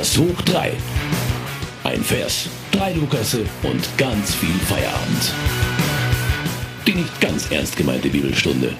Lukas 0.00 0.16
hoch 0.16 0.42
3. 0.46 0.72
Ein 1.84 2.00
Vers, 2.00 2.48
drei 2.72 2.94
Lukasse 2.94 3.44
und 3.62 3.98
ganz 3.98 4.34
viel 4.34 4.48
Feierabend. 4.60 5.34
Die 6.86 6.94
nicht 6.94 7.20
ganz 7.20 7.52
ernst 7.52 7.76
gemeinte 7.76 8.08
Bibelstunde. 8.08 8.72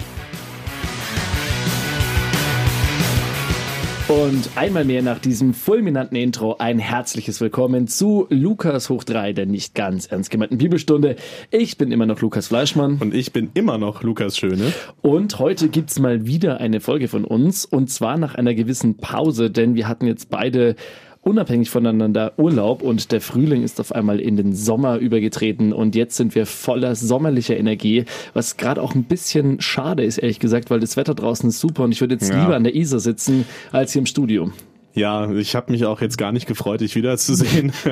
Und 4.07 4.49
einmal 4.55 4.83
mehr 4.83 5.01
nach 5.03 5.19
diesem 5.19 5.53
fulminanten 5.53 6.17
Intro 6.17 6.57
ein 6.57 6.79
herzliches 6.79 7.39
Willkommen 7.39 7.87
zu 7.87 8.25
Lukas 8.29 8.89
hoch 8.89 9.03
3, 9.03 9.31
der 9.33 9.45
nicht 9.45 9.73
ganz 9.73 10.07
ernst 10.07 10.31
gemeinten 10.31 10.57
Bibelstunde. 10.57 11.15
Ich 11.49 11.77
bin 11.77 11.91
immer 11.91 12.07
noch 12.07 12.19
Lukas 12.19 12.47
Fleischmann. 12.47 12.97
Und 12.99 13.13
ich 13.13 13.31
bin 13.31 13.51
immer 13.53 13.77
noch 13.77 14.03
Lukas 14.03 14.37
Schöne. 14.37 14.73
Und 15.01 15.39
heute 15.39 15.69
gibt's 15.69 15.99
mal 15.99 16.25
wieder 16.25 16.59
eine 16.59 16.81
Folge 16.81 17.07
von 17.07 17.23
uns. 17.23 17.63
Und 17.63 17.89
zwar 17.89 18.17
nach 18.17 18.35
einer 18.35 18.53
gewissen 18.53 18.97
Pause, 18.97 19.49
denn 19.49 19.75
wir 19.75 19.87
hatten 19.87 20.07
jetzt 20.07 20.29
beide 20.29 20.75
unabhängig 21.21 21.69
voneinander 21.69 22.33
Urlaub 22.37 22.81
und 22.81 23.11
der 23.11 23.21
Frühling 23.21 23.63
ist 23.63 23.79
auf 23.79 23.91
einmal 23.91 24.19
in 24.19 24.37
den 24.37 24.53
Sommer 24.53 24.97
übergetreten 24.97 25.73
und 25.73 25.95
jetzt 25.95 26.17
sind 26.17 26.35
wir 26.35 26.45
voller 26.45 26.95
sommerlicher 26.95 27.57
Energie, 27.57 28.05
was 28.33 28.57
gerade 28.57 28.81
auch 28.81 28.95
ein 28.95 29.03
bisschen 29.03 29.61
schade 29.61 30.03
ist, 30.03 30.17
ehrlich 30.17 30.39
gesagt, 30.39 30.69
weil 30.69 30.79
das 30.79 30.97
Wetter 30.97 31.13
draußen 31.13 31.49
ist 31.49 31.59
super 31.59 31.83
und 31.83 31.91
ich 31.91 32.01
würde 32.01 32.15
jetzt 32.15 32.29
ja. 32.29 32.41
lieber 32.41 32.55
an 32.55 32.63
der 32.63 32.75
Isar 32.75 32.99
sitzen 32.99 33.45
als 33.71 33.93
hier 33.93 33.99
im 33.99 34.05
Studio. 34.07 34.51
Ja, 34.93 35.31
ich 35.31 35.55
habe 35.55 35.71
mich 35.71 35.85
auch 35.85 36.01
jetzt 36.01 36.17
gar 36.17 36.31
nicht 36.31 36.47
gefreut, 36.47 36.81
dich 36.81 36.95
wiederzusehen. 36.95 37.71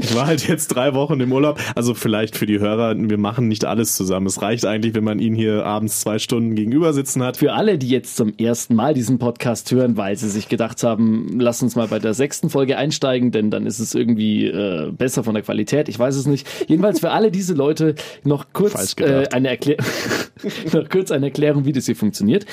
ich 0.00 0.14
war 0.14 0.26
halt 0.26 0.48
jetzt 0.48 0.68
drei 0.68 0.92
Wochen 0.92 1.20
im 1.20 1.32
Urlaub. 1.32 1.60
Also 1.76 1.94
vielleicht 1.94 2.36
für 2.36 2.46
die 2.46 2.58
Hörer, 2.58 2.96
wir 2.96 3.18
machen 3.18 3.46
nicht 3.46 3.64
alles 3.64 3.94
zusammen. 3.94 4.26
Es 4.26 4.42
reicht 4.42 4.66
eigentlich, 4.66 4.94
wenn 4.94 5.04
man 5.04 5.20
ihn 5.20 5.34
hier 5.34 5.64
abends 5.64 6.00
zwei 6.00 6.18
Stunden 6.18 6.56
gegenüber 6.56 6.92
sitzen 6.92 7.22
hat. 7.22 7.36
Für 7.36 7.52
alle, 7.52 7.78
die 7.78 7.88
jetzt 7.88 8.16
zum 8.16 8.34
ersten 8.38 8.74
Mal 8.74 8.92
diesen 8.92 9.18
Podcast 9.18 9.70
hören, 9.70 9.96
weil 9.96 10.16
sie 10.16 10.28
sich 10.28 10.48
gedacht 10.48 10.82
haben, 10.82 11.38
lass 11.38 11.62
uns 11.62 11.76
mal 11.76 11.86
bei 11.86 12.00
der 12.00 12.14
sechsten 12.14 12.50
Folge 12.50 12.76
einsteigen, 12.76 13.30
denn 13.30 13.50
dann 13.50 13.64
ist 13.64 13.78
es 13.78 13.94
irgendwie 13.94 14.46
äh, 14.46 14.90
besser 14.90 15.22
von 15.22 15.34
der 15.34 15.44
Qualität. 15.44 15.88
Ich 15.88 15.98
weiß 15.98 16.16
es 16.16 16.26
nicht. 16.26 16.48
Jedenfalls 16.66 17.00
für 17.00 17.10
alle 17.10 17.30
diese 17.30 17.54
Leute 17.54 17.94
noch 18.24 18.46
kurz 18.52 18.96
äh, 18.98 19.28
eine 19.32 19.48
Erklärung, 19.48 19.84
noch 20.72 20.88
kurz 20.88 21.12
eine 21.12 21.26
Erklärung, 21.26 21.66
wie 21.66 21.72
das 21.72 21.86
hier 21.86 21.96
funktioniert. 21.96 22.46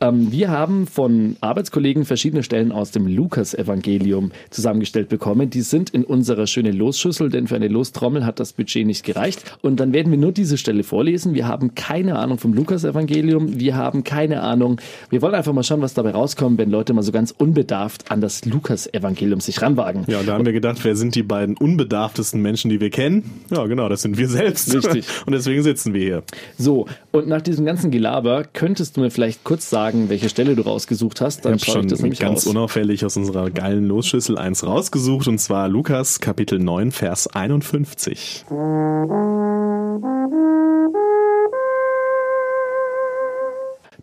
Ähm, 0.00 0.32
wir 0.32 0.50
haben 0.50 0.86
von 0.86 1.36
Arbeitskollegen 1.40 2.06
verschiedene 2.06 2.42
Stellen 2.42 2.72
aus 2.72 2.90
dem 2.90 3.06
Luke 3.06 3.33
Lukas-Evangelium 3.34 4.30
zusammengestellt 4.50 5.08
bekommen. 5.08 5.50
Die 5.50 5.62
sind 5.62 5.90
in 5.90 6.04
unserer 6.04 6.46
schönen 6.46 6.76
Losschüssel, 6.76 7.30
denn 7.30 7.48
für 7.48 7.56
eine 7.56 7.66
Lostrommel 7.66 8.24
hat 8.24 8.38
das 8.38 8.52
Budget 8.52 8.86
nicht 8.86 9.04
gereicht. 9.04 9.42
Und 9.60 9.80
dann 9.80 9.92
werden 9.92 10.12
wir 10.12 10.18
nur 10.18 10.30
diese 10.30 10.56
Stelle 10.56 10.84
vorlesen. 10.84 11.34
Wir 11.34 11.48
haben 11.48 11.74
keine 11.74 12.16
Ahnung 12.18 12.38
vom 12.38 12.54
Lukas-Evangelium. 12.54 13.58
Wir 13.58 13.74
haben 13.74 14.04
keine 14.04 14.42
Ahnung. 14.42 14.80
Wir 15.10 15.20
wollen 15.20 15.34
einfach 15.34 15.52
mal 15.52 15.64
schauen, 15.64 15.80
was 15.80 15.94
dabei 15.94 16.12
rauskommt, 16.12 16.58
wenn 16.58 16.70
Leute 16.70 16.92
mal 16.94 17.02
so 17.02 17.10
ganz 17.10 17.34
unbedarft 17.36 18.10
an 18.12 18.20
das 18.20 18.44
Lukas-Evangelium 18.44 19.40
sich 19.40 19.60
ranwagen. 19.60 20.04
Ja, 20.06 20.20
und 20.20 20.28
da 20.28 20.34
haben 20.34 20.46
wir 20.46 20.52
gedacht, 20.52 20.78
wer 20.84 20.94
sind 20.94 21.16
die 21.16 21.24
beiden 21.24 21.56
unbedarftesten 21.56 22.40
Menschen, 22.40 22.70
die 22.70 22.80
wir 22.80 22.90
kennen? 22.90 23.42
Ja, 23.50 23.66
genau, 23.66 23.88
das 23.88 24.02
sind 24.02 24.16
wir 24.16 24.28
selbst. 24.28 24.72
Richtig. 24.72 25.06
Und 25.26 25.32
deswegen 25.32 25.62
sitzen 25.62 25.94
wir 25.94 26.00
hier. 26.00 26.22
So, 26.58 26.86
und 27.12 27.28
nach 27.28 27.40
diesem 27.40 27.64
ganzen 27.64 27.90
Gelaber 27.90 28.44
könntest 28.44 28.96
du 28.96 29.00
mir 29.00 29.10
vielleicht 29.10 29.44
kurz 29.44 29.70
sagen, 29.70 30.08
welche 30.08 30.28
Stelle 30.28 30.54
du 30.54 30.62
rausgesucht 30.62 31.20
hast? 31.20 31.44
Dann 31.44 31.54
ich 31.54 31.64
schaue 31.64 31.80
ich 31.82 31.86
das 31.86 32.02
nämlich 32.02 32.18
ganz 32.18 32.40
raus. 32.40 32.46
unauffällig 32.46 33.04
aus 33.04 33.14
unserer 33.24 33.50
geilen 33.50 33.86
Losschüssel 33.86 34.36
eins 34.36 34.66
rausgesucht 34.66 35.28
und 35.28 35.38
zwar 35.38 35.68
Lukas 35.68 36.20
Kapitel 36.20 36.58
9 36.58 36.92
Vers 36.92 37.26
51. 37.26 38.44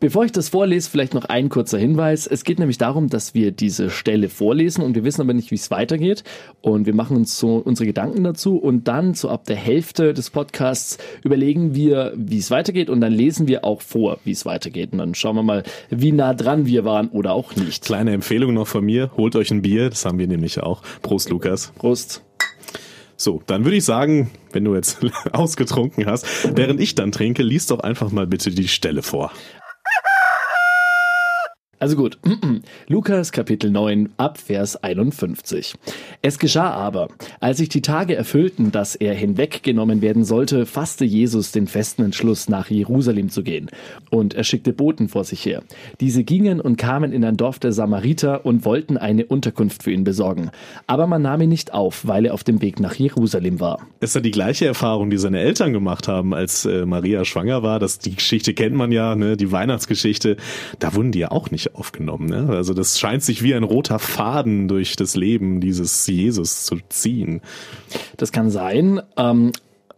Bevor 0.02 0.26
ich 0.26 0.32
das 0.32 0.50
vorlese, 0.50 0.90
vielleicht 0.90 1.14
noch 1.14 1.26
ein 1.26 1.50
kurzer 1.50 1.78
Hinweis. 1.78 2.26
Es 2.26 2.44
geht 2.44 2.58
nämlich 2.58 2.80
darum, 2.80 3.08
dass 3.08 3.36
wir 3.36 3.52
diese 3.52 3.92
Stelle 3.92 4.30
vorlesen 4.30 4.84
und 4.84 4.96
wir 4.96 5.04
wissen 5.04 5.22
aber 5.22 5.36
nicht, 5.36 5.52
wie 5.52 5.56
es 5.56 5.70
weitergeht. 5.70 6.24
Und 6.60 6.88
wir 6.88 6.96
machen 6.96 7.18
uns 7.18 7.38
so 7.38 7.58
unsere 7.58 7.86
Gedanken 7.86 8.24
dazu 8.24 8.58
und 8.58 8.88
dann 8.88 9.14
so 9.14 9.30
ab 9.30 9.46
der 9.46 9.58
Hälfte 9.58 10.16
des 10.16 10.32
Podcasts 10.32 10.98
überlegen 11.24 11.76
wir, 11.76 12.14
wie 12.16 12.40
es 12.40 12.50
weitergeht 12.50 12.90
und 12.90 13.00
dann 13.00 13.14
lesen 13.14 13.48
wir 13.48 13.64
auch 13.64 13.84
vor, 13.84 14.18
wie 14.24 14.32
es 14.32 14.44
weitergeht. 14.44 14.92
Und 14.92 14.98
dann 14.98 15.14
schauen 15.14 15.36
wir 15.36 15.44
mal, 15.44 15.62
wie 15.92 16.12
nah 16.12 16.34
dran 16.34 16.66
wir 16.66 16.84
waren 16.84 17.10
oder 17.10 17.34
auch 17.34 17.56
nicht. 17.56 17.86
Kleine 17.86 18.14
Empfehlung 18.14 18.56
noch 18.56 18.68
von 18.68 18.84
mir. 18.84 19.12
Holt 19.18 19.36
euch 19.36 19.52
ein 19.52 19.62
Bier. 19.62 19.92
Das 19.92 20.04
haben 20.04 20.18
wir 20.18 20.26
nämlich 20.26 20.60
auch. 20.62 20.82
Prost, 21.04 21.30
Lukas. 21.30 21.74
Prost. 21.78 22.24
So, 23.18 23.44
dann 23.46 23.66
würde 23.66 23.78
ich 23.78 23.86
sagen, 23.86 24.32
wenn 24.52 24.64
du 24.64 24.74
jetzt 24.74 24.98
ausgetrunken 25.32 26.08
hast, 26.08 26.26
während 26.58 26.82
ich 26.82 26.96
dann 26.96 27.12
trinke, 27.12 27.44
liest 27.44 27.70
doch 27.70 27.82
einfach 27.82 28.12
mal 28.12 28.26
bitte 28.26 28.50
die 28.50 28.68
Stelle 28.68 29.04
vor. 29.04 29.32
Also 31.82 31.96
gut, 31.96 32.20
Lukas 32.88 33.32
Kapitel 33.32 33.72
9 33.72 34.10
ab 34.18 34.38
Vers 34.38 34.84
51. 34.84 35.74
Es 36.22 36.38
geschah 36.38 36.70
aber, 36.70 37.08
als 37.40 37.58
sich 37.58 37.70
die 37.70 37.82
Tage 37.82 38.16
erfüllten, 38.16 38.72
dass 38.72 38.94
er 38.94 39.16
hinweggenommen 39.16 40.04
werden 40.04 40.24
sollte, 40.24 40.68
fasste 40.68 41.06
Jesus 41.06 41.52
den 41.52 41.66
festen 41.66 42.04
Entschluss, 42.04 42.50
nach 42.50 42.70
Jerusalem 42.70 43.30
zu 43.30 43.42
gehen. 43.42 43.72
Und 44.12 44.36
er 44.36 44.44
schickte 44.44 44.74
Boten 44.74 45.10
vor 45.10 45.24
sich 45.24 45.44
her. 45.44 45.64
Diese 46.00 46.24
gingen 46.24 46.62
und 46.62 46.78
kamen 46.78 47.14
in 47.14 47.26
ein 47.26 47.36
Dorf 47.36 47.58
der 47.58 47.72
Samariter 47.72 48.46
und 48.46 48.64
wollten 48.64 48.98
eine 48.98 49.26
Unterkunft 49.26 49.82
für 49.82 49.92
ihn 49.92 50.04
besorgen. 50.04 50.52
Aber 50.86 51.08
man 51.08 51.24
nahm 51.24 51.42
ihn 51.42 51.50
nicht 51.50 51.74
auf, 51.74 52.06
weil 52.06 52.28
er 52.28 52.36
auf 52.36 52.44
dem 52.44 52.62
Weg 52.62 52.80
nach 52.80 52.94
Jerusalem 52.94 53.60
war. 53.60 53.88
Ist 54.02 54.14
ja 54.14 54.22
die 54.22 54.30
gleiche 54.30 54.68
Erfahrung, 54.68 55.10
die 55.10 55.18
seine 55.18 55.40
Eltern 55.40 55.74
gemacht 55.74 56.08
haben, 56.08 56.36
als 56.36 56.64
äh, 56.64 56.86
Maria 56.86 57.26
schwanger 57.26 57.64
war. 57.64 57.80
Das, 57.80 57.98
die 57.98 58.14
Geschichte 58.14 58.54
kennt 58.54 58.76
man 58.76 58.92
ja, 58.92 59.16
ne? 59.16 59.36
die 59.36 59.52
Weihnachtsgeschichte. 59.52 60.38
Da 60.78 60.94
wurden 60.94 61.12
die 61.12 61.18
ja 61.18 61.32
auch 61.32 61.50
nicht 61.50 61.71
aufgenommen. 61.74 62.28
Ne? 62.28 62.50
Also 62.50 62.74
das 62.74 63.00
scheint 63.00 63.24
sich 63.24 63.44
wie 63.44 63.54
ein 63.54 63.64
roter 63.64 64.00
Faden 64.00 64.68
durch 64.68 64.96
das 64.96 65.16
Leben 65.16 65.62
dieses 65.62 66.06
Jesus 66.08 66.66
zu 66.66 66.78
ziehen. 66.90 67.42
Das 68.18 68.32
kann 68.32 68.50
sein. 68.50 69.02
Ähm, 69.18 69.52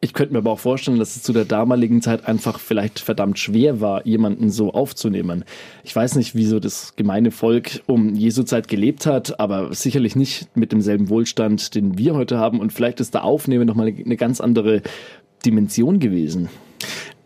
ich 0.03 0.13
könnte 0.13 0.33
mir 0.33 0.39
aber 0.39 0.51
auch 0.51 0.59
vorstellen, 0.59 0.99
dass 0.99 1.15
es 1.15 1.23
zu 1.23 1.31
der 1.31 1.45
damaligen 1.45 2.01
Zeit 2.01 2.27
einfach 2.27 2.59
vielleicht 2.59 2.99
verdammt 2.99 3.39
schwer 3.39 3.79
war, 3.79 4.05
jemanden 4.05 4.49
so 4.49 4.73
aufzunehmen. 4.73 5.45
Ich 5.85 5.95
weiß 5.95 6.17
nicht, 6.17 6.35
wieso 6.35 6.59
das 6.59 6.97
gemeine 6.97 7.31
Volk 7.31 7.81
um 7.87 8.13
Jesu 8.13 8.43
Zeit 8.43 8.67
gelebt 8.67 9.05
hat, 9.05 9.39
aber 9.39 9.73
sicherlich 9.73 10.17
nicht 10.17 10.57
mit 10.57 10.73
demselben 10.73 11.07
Wohlstand, 11.07 11.73
den 11.73 11.97
wir 11.97 12.15
heute 12.15 12.37
haben. 12.37 12.59
Und 12.59 12.73
vielleicht 12.73 12.99
ist 12.99 13.15
da 13.15 13.21
Aufnehmen 13.21 13.65
nochmal 13.65 13.87
eine 13.87 14.17
ganz 14.17 14.41
andere 14.41 14.81
Dimension 15.45 16.01
gewesen. 16.01 16.49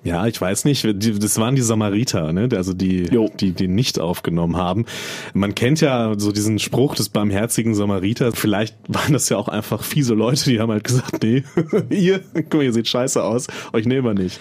Ja, 0.04 0.26
ich 0.26 0.40
weiß 0.40 0.66
nicht. 0.66 0.86
Das 0.86 1.38
waren 1.38 1.56
die 1.56 1.62
Samariter, 1.62 2.32
ne? 2.32 2.48
Also 2.54 2.74
die, 2.74 3.10
die 3.40 3.52
die 3.52 3.68
nicht 3.68 4.00
aufgenommen 4.00 4.56
haben. 4.56 4.86
Man 5.34 5.54
kennt 5.54 5.82
ja 5.82 6.14
so 6.18 6.32
diesen 6.32 6.60
Spruch 6.60 6.96
des 6.96 7.10
barmherzigen 7.10 7.74
Samariter. 7.74 8.32
Vielleicht 8.32 8.76
waren 8.88 9.14
das 9.14 9.28
ja 9.30 9.38
auch 9.38 9.50
einfach 9.50 9.84
fiese 9.84 10.14
Leute, 10.14 10.46
die 10.46 10.60
haben 10.60 10.72
halt 10.72 10.84
gesagt, 10.84 11.24
nee, 11.24 11.44
ihr, 11.90 12.22
guck 12.34 12.54
mal, 12.56 12.64
ihr 12.64 12.74
seht 12.74 12.88
scheiße 12.88 13.22
aus, 13.22 13.48
euch 13.74 13.86
nehmen 13.86 14.06
wir 14.06 14.14
nicht. 14.14 14.40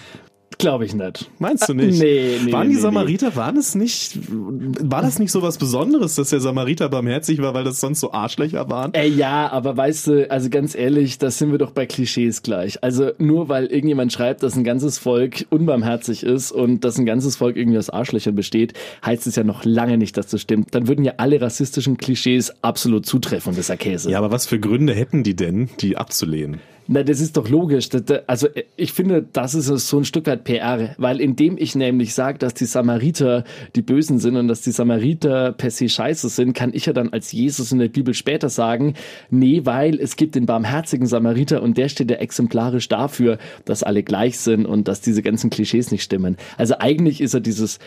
Glaube 0.57 0.85
ich 0.85 0.95
nicht. 0.95 1.29
Meinst 1.37 1.69
du 1.69 1.73
nicht? 1.73 1.99
Nee, 1.99 2.39
nee. 2.45 2.51
Waren 2.51 2.69
die 2.69 2.75
nee, 2.75 2.81
Samariter, 2.81 3.35
waren 3.35 3.57
es 3.57 3.75
nicht, 3.75 4.17
war 4.27 5.03
das 5.03 5.19
nicht 5.19 5.31
so 5.31 5.41
was 5.43 5.57
Besonderes, 5.57 6.15
dass 6.15 6.31
der 6.31 6.39
Samariter 6.39 6.89
barmherzig 6.89 7.41
war, 7.41 7.53
weil 7.53 7.63
das 7.63 7.79
sonst 7.79 7.99
so 7.99 8.11
Arschlöcher 8.11 8.67
waren? 8.69 8.93
Äh, 8.93 9.07
ja, 9.07 9.51
aber 9.51 9.77
weißt 9.77 10.07
du, 10.07 10.31
also 10.31 10.49
ganz 10.49 10.73
ehrlich, 10.73 11.19
da 11.19 11.29
sind 11.29 11.51
wir 11.51 11.59
doch 11.59 11.71
bei 11.71 11.85
Klischees 11.85 12.41
gleich. 12.41 12.83
Also 12.83 13.11
nur 13.19 13.49
weil 13.49 13.67
irgendjemand 13.67 14.11
schreibt, 14.11 14.41
dass 14.41 14.55
ein 14.55 14.63
ganzes 14.63 14.97
Volk 14.97 15.45
unbarmherzig 15.51 16.23
ist 16.23 16.51
und 16.51 16.83
dass 16.83 16.97
ein 16.97 17.05
ganzes 17.05 17.35
Volk 17.35 17.55
irgendwie 17.55 17.77
aus 17.77 17.91
Arschlöchern 17.91 18.35
besteht, 18.35 18.73
heißt 19.05 19.27
es 19.27 19.35
ja 19.35 19.43
noch 19.43 19.63
lange 19.63 19.97
nicht, 19.97 20.17
dass 20.17 20.27
das 20.27 20.41
stimmt. 20.41 20.73
Dann 20.73 20.87
würden 20.87 21.05
ja 21.05 21.13
alle 21.17 21.39
rassistischen 21.39 21.97
Klischees 21.97 22.51
absolut 22.63 23.05
zutreffen, 23.05 23.55
das 23.55 23.67
ja 23.67 23.75
Käse. 23.75 24.09
Ja, 24.09 24.17
aber 24.17 24.31
was 24.31 24.47
für 24.47 24.59
Gründe 24.59 24.95
hätten 24.95 25.23
die 25.23 25.35
denn, 25.35 25.69
die 25.79 25.97
abzulehnen? 25.97 26.61
Na, 26.89 27.03
das 27.03 27.19
ist 27.19 27.35
doch 27.35 27.49
logisch. 27.49 27.89
Also 28.27 28.47
ich 28.77 28.93
finde, 28.93 29.25
das 29.33 29.53
ist 29.55 29.67
so 29.67 29.97
ein 29.97 30.05
Stück 30.05 30.25
weit 30.27 30.45
PR, 30.45 30.95
weil 30.97 31.19
indem 31.19 31.57
ich 31.57 31.75
nämlich 31.75 32.13
sage, 32.13 32.37
dass 32.37 32.53
die 32.53 32.65
Samariter 32.65 33.43
die 33.75 33.81
Bösen 33.81 34.19
sind 34.19 34.37
und 34.37 34.47
dass 34.47 34.61
die 34.61 34.71
Samariter 34.71 35.51
per 35.51 35.69
se 35.69 35.89
scheiße 35.89 36.29
sind, 36.29 36.53
kann 36.53 36.71
ich 36.73 36.85
ja 36.85 36.93
dann 36.93 37.09
als 37.09 37.33
Jesus 37.33 37.73
in 37.73 37.79
der 37.79 37.89
Bibel 37.89 38.13
später 38.13 38.47
sagen, 38.47 38.93
nee, 39.29 39.61
weil 39.65 39.99
es 39.99 40.15
gibt 40.15 40.35
den 40.35 40.45
barmherzigen 40.45 41.07
Samariter 41.07 41.61
und 41.61 41.77
der 41.77 41.89
steht 41.89 42.09
ja 42.09 42.17
exemplarisch 42.17 42.87
dafür, 42.87 43.37
dass 43.65 43.83
alle 43.83 44.01
gleich 44.03 44.39
sind 44.39 44.65
und 44.65 44.87
dass 44.87 45.01
diese 45.01 45.21
ganzen 45.21 45.49
Klischees 45.49 45.91
nicht 45.91 46.03
stimmen. 46.03 46.37
Also 46.57 46.75
eigentlich 46.79 47.19
ist 47.19 47.33
er 47.33 47.41
dieses 47.41 47.79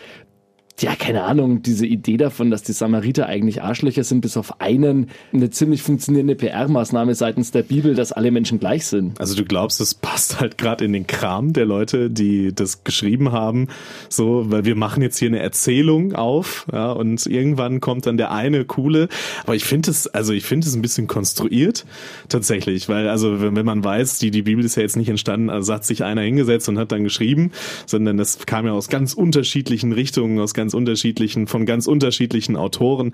ja, 0.79 0.95
keine 0.95 1.23
Ahnung, 1.23 1.61
diese 1.61 1.85
Idee 1.85 2.17
davon, 2.17 2.49
dass 2.49 2.63
die 2.63 2.71
Samariter 2.71 3.27
eigentlich 3.27 3.61
Arschlöcher 3.61 4.03
sind, 4.03 4.21
bis 4.21 4.37
auf 4.37 4.61
einen 4.61 5.09
eine 5.33 5.49
ziemlich 5.49 5.81
funktionierende 5.83 6.35
PR-Maßnahme 6.35 7.13
seitens 7.15 7.51
der 7.51 7.63
Bibel, 7.63 7.93
dass 7.93 8.11
alle 8.11 8.31
Menschen 8.31 8.59
gleich 8.59 8.85
sind. 8.85 9.19
Also 9.19 9.35
du 9.35 9.45
glaubst, 9.45 9.79
das 9.79 9.93
passt 9.93 10.39
halt 10.39 10.57
gerade 10.57 10.85
in 10.85 10.93
den 10.93 11.07
Kram 11.07 11.53
der 11.53 11.65
Leute, 11.65 12.09
die 12.09 12.53
das 12.53 12.83
geschrieben 12.83 13.31
haben, 13.31 13.67
so, 14.09 14.49
weil 14.49 14.65
wir 14.65 14.75
machen 14.75 15.03
jetzt 15.03 15.17
hier 15.17 15.27
eine 15.27 15.39
Erzählung 15.39 16.13
auf, 16.13 16.65
ja, 16.71 16.91
und 16.91 17.25
irgendwann 17.25 17.79
kommt 17.79 18.05
dann 18.05 18.17
der 18.17 18.31
eine 18.31 18.65
coole, 18.65 19.07
aber 19.43 19.55
ich 19.55 19.65
finde 19.65 19.91
es, 19.91 20.07
also 20.07 20.33
ich 20.33 20.45
finde 20.45 20.67
es 20.67 20.75
ein 20.75 20.81
bisschen 20.81 21.07
konstruiert, 21.07 21.85
tatsächlich, 22.29 22.89
weil 22.89 23.07
also 23.07 23.41
wenn, 23.41 23.55
wenn 23.55 23.65
man 23.65 23.83
weiß, 23.83 24.19
die, 24.19 24.31
die 24.31 24.43
Bibel 24.43 24.65
ist 24.65 24.75
ja 24.75 24.81
jetzt 24.81 24.97
nicht 24.97 25.09
entstanden, 25.09 25.49
also 25.49 25.73
hat 25.73 25.85
sich 25.85 26.03
einer 26.03 26.21
hingesetzt 26.21 26.69
und 26.69 26.77
hat 26.79 26.91
dann 26.91 27.03
geschrieben, 27.03 27.51
sondern 27.85 28.17
das 28.17 28.45
kam 28.45 28.65
ja 28.65 28.71
aus 28.71 28.89
ganz 28.89 29.13
unterschiedlichen 29.13 29.91
Richtungen, 29.91 30.39
aus 30.39 30.53
ganz 30.53 30.70
ganz 30.71 30.73
unterschiedlichen, 30.73 31.47
von 31.47 31.65
ganz 31.65 31.87
unterschiedlichen 31.87 32.55
Autoren. 32.55 33.11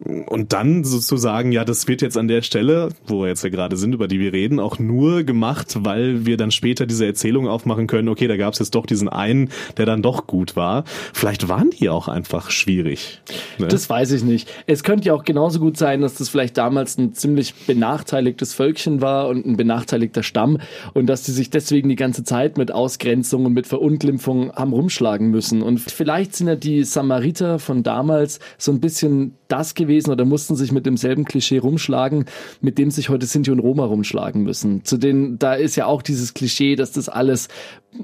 Und 0.00 0.52
dann 0.52 0.84
sozusagen, 0.84 1.52
ja, 1.52 1.64
das 1.64 1.86
wird 1.86 2.02
jetzt 2.02 2.16
an 2.16 2.28
der 2.28 2.42
Stelle, 2.42 2.88
wo 3.06 3.22
wir 3.22 3.28
jetzt 3.28 3.44
ja 3.44 3.50
gerade 3.50 3.76
sind, 3.76 3.94
über 3.94 4.08
die 4.08 4.18
wir 4.18 4.32
reden, 4.32 4.58
auch 4.58 4.78
nur 4.78 5.22
gemacht, 5.22 5.76
weil 5.80 6.26
wir 6.26 6.36
dann 6.36 6.50
später 6.50 6.86
diese 6.86 7.06
Erzählung 7.06 7.46
aufmachen 7.46 7.86
können, 7.86 8.08
okay, 8.08 8.26
da 8.26 8.36
gab 8.36 8.52
es 8.52 8.58
jetzt 8.58 8.74
doch 8.74 8.86
diesen 8.86 9.08
einen, 9.08 9.50
der 9.76 9.86
dann 9.86 10.02
doch 10.02 10.26
gut 10.26 10.56
war. 10.56 10.84
Vielleicht 11.12 11.48
waren 11.48 11.70
die 11.70 11.88
auch 11.88 12.08
einfach 12.08 12.50
schwierig. 12.50 13.20
Ne? 13.58 13.68
Das 13.68 13.88
weiß 13.88 14.12
ich 14.12 14.24
nicht. 14.24 14.50
Es 14.66 14.82
könnte 14.82 15.08
ja 15.08 15.14
auch 15.14 15.24
genauso 15.24 15.60
gut 15.60 15.76
sein, 15.76 16.00
dass 16.00 16.14
das 16.14 16.28
vielleicht 16.28 16.58
damals 16.58 16.98
ein 16.98 17.14
ziemlich 17.14 17.54
benachteiligtes 17.66 18.54
Völkchen 18.54 19.00
war 19.00 19.28
und 19.28 19.46
ein 19.46 19.56
benachteiligter 19.56 20.22
Stamm 20.22 20.58
und 20.94 21.06
dass 21.06 21.22
die 21.22 21.32
sich 21.32 21.50
deswegen 21.50 21.88
die 21.88 21.96
ganze 21.96 22.24
Zeit 22.24 22.58
mit 22.58 22.72
Ausgrenzung 22.72 23.46
und 23.46 23.52
mit 23.52 23.66
Verunglimpfung 23.66 24.52
haben 24.52 24.72
rumschlagen 24.72 25.30
müssen. 25.30 25.62
Und 25.62 25.80
vielleicht 25.80 26.34
sind 26.34 26.48
ja 26.48 26.56
die 26.56 26.84
Samariter 26.84 27.58
von 27.58 27.82
damals 27.82 28.40
so 28.58 28.72
ein 28.72 28.80
bisschen 28.80 29.36
das 29.52 29.74
gewesen 29.74 30.10
oder 30.10 30.24
mussten 30.24 30.56
sich 30.56 30.72
mit 30.72 30.86
demselben 30.86 31.24
Klischee 31.24 31.58
rumschlagen, 31.58 32.24
mit 32.60 32.78
dem 32.78 32.90
sich 32.90 33.10
heute 33.10 33.26
Sinti 33.26 33.50
und 33.50 33.58
Roma 33.58 33.84
rumschlagen 33.84 34.42
müssen. 34.42 34.84
Zu 34.84 34.96
denen, 34.96 35.38
da 35.38 35.54
ist 35.54 35.76
ja 35.76 35.86
auch 35.86 36.02
dieses 36.02 36.34
Klischee, 36.34 36.74
dass 36.74 36.92
das 36.92 37.08
alles 37.08 37.48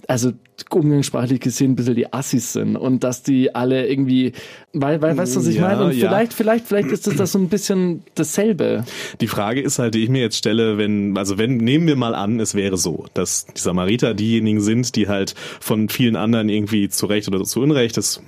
also 0.07 0.33
umgangssprachlich 0.71 1.41
gesehen 1.41 1.73
ein 1.73 1.77
bisschen 1.77 1.95
die 1.95 2.13
Assis 2.13 2.53
sind 2.53 2.77
und 2.77 3.03
dass 3.03 3.23
die 3.23 3.55
alle 3.55 3.89
irgendwie, 3.89 4.33
weil, 4.73 5.01
weil 5.01 5.17
weißt 5.17 5.35
du, 5.35 5.41
was 5.41 5.47
ich 5.47 5.57
ja, 5.57 5.63
meine? 5.63 5.85
Und 5.87 5.95
ja. 5.95 6.09
vielleicht, 6.09 6.35
vielleicht, 6.35 6.67
vielleicht 6.67 6.91
ist 6.91 7.07
das, 7.07 7.17
das 7.17 7.33
so 7.33 7.39
ein 7.39 7.49
bisschen 7.49 8.03
dasselbe. 8.15 8.85
Die 9.21 9.29
Frage 9.29 9.61
ist 9.61 9.79
halt, 9.79 9.95
die 9.95 10.03
ich 10.03 10.11
mir 10.11 10.21
jetzt 10.21 10.37
stelle, 10.37 10.77
wenn, 10.77 11.17
also 11.17 11.39
wenn, 11.39 11.57
nehmen 11.57 11.87
wir 11.87 11.97
mal 11.97 12.15
an, 12.15 12.39
es 12.39 12.55
wäre 12.55 12.77
so, 12.77 13.07
dass 13.15 13.47
die 13.47 13.61
Samariter 13.61 14.13
diejenigen 14.13 14.61
sind, 14.61 14.95
die 14.97 15.09
halt 15.09 15.35
von 15.61 15.89
vielen 15.89 16.17
anderen 16.17 16.49
irgendwie 16.49 16.89
zu 16.91 17.07
Recht 17.07 17.29
oder 17.29 17.43
zu 17.45 17.61
Unrecht, 17.61 17.97
das 17.97 18.23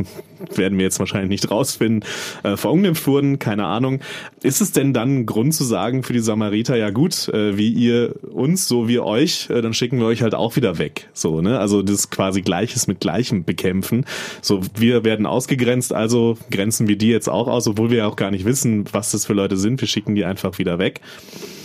werden 0.54 0.78
wir 0.78 0.84
jetzt 0.84 0.98
wahrscheinlich 0.98 1.30
nicht 1.30 1.50
rausfinden, 1.50 2.08
äh, 2.42 2.56
verunglimpft 2.56 3.06
wurden, 3.06 3.38
keine 3.38 3.66
Ahnung. 3.66 4.00
Ist 4.42 4.62
es 4.62 4.72
denn 4.72 4.94
dann 4.94 5.20
ein 5.20 5.26
Grund 5.26 5.54
zu 5.54 5.64
sagen 5.64 6.02
für 6.02 6.14
die 6.14 6.20
Samariter, 6.20 6.76
ja 6.76 6.90
gut, 6.90 7.28
äh, 7.28 7.58
wie 7.58 7.68
ihr 7.68 8.14
uns, 8.32 8.66
so 8.66 8.88
wie 8.88 8.98
euch, 8.98 9.50
äh, 9.50 9.60
dann 9.60 9.74
schicken 9.74 9.98
wir 9.98 10.06
euch 10.06 10.22
halt 10.22 10.34
auch 10.34 10.56
wieder 10.56 10.78
weg, 10.78 11.08
so, 11.12 11.42
ne? 11.42 11.50
ne? 11.50 11.58
Also 11.58 11.82
das 11.82 12.08
quasi 12.20 12.42
Gleiches 12.42 12.86
mit 12.86 13.00
Gleichem 13.00 13.44
bekämpfen. 13.44 14.04
So, 14.42 14.60
wir 14.76 15.04
werden 15.04 15.24
ausgegrenzt, 15.24 15.94
also 15.94 16.36
grenzen 16.50 16.86
wir 16.86 16.98
die 16.98 17.08
jetzt 17.08 17.30
auch 17.30 17.48
aus, 17.48 17.66
obwohl 17.66 17.88
wir 17.88 17.98
ja 17.98 18.06
auch 18.06 18.16
gar 18.16 18.30
nicht 18.30 18.44
wissen, 18.44 18.84
was 18.92 19.12
das 19.12 19.24
für 19.24 19.32
Leute 19.32 19.56
sind. 19.56 19.80
Wir 19.80 19.88
schicken 19.88 20.14
die 20.14 20.26
einfach 20.26 20.58
wieder 20.58 20.78
weg. 20.78 21.00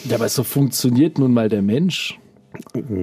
Ja, 0.10 0.16
aber 0.16 0.30
so 0.30 0.44
funktioniert 0.44 1.20
nun 1.20 1.34
mal 1.34 1.50
der 1.50 1.62
Mensch. 1.62 2.18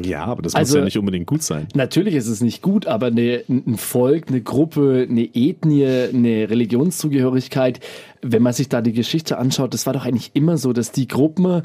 Ja, 0.03 0.25
aber 0.25 0.41
das 0.41 0.55
also, 0.55 0.77
muss 0.77 0.79
ja 0.79 0.85
nicht 0.87 0.97
unbedingt 0.97 1.27
gut 1.27 1.43
sein. 1.43 1.69
Natürlich 1.75 2.15
ist 2.15 2.29
es 2.29 2.41
nicht 2.41 2.63
gut, 2.63 2.87
aber 2.87 3.09
eine, 3.09 3.45
ein 3.51 3.77
Volk, 3.77 4.29
eine 4.29 4.41
Gruppe, 4.41 5.07
eine 5.11 5.29
Ethnie, 5.35 5.85
eine 5.85 6.49
Religionszugehörigkeit, 6.49 7.81
wenn 8.23 8.41
man 8.41 8.55
sich 8.55 8.71
da 8.71 8.81
die 8.81 8.95
Geschichte 8.95 9.37
anschaut, 9.37 9.75
das 9.75 9.85
war 9.85 9.93
doch 9.93 10.07
eigentlich 10.07 10.31
immer 10.33 10.57
so, 10.57 10.73
dass 10.73 10.91
die 10.91 11.07
Gruppen, 11.07 11.65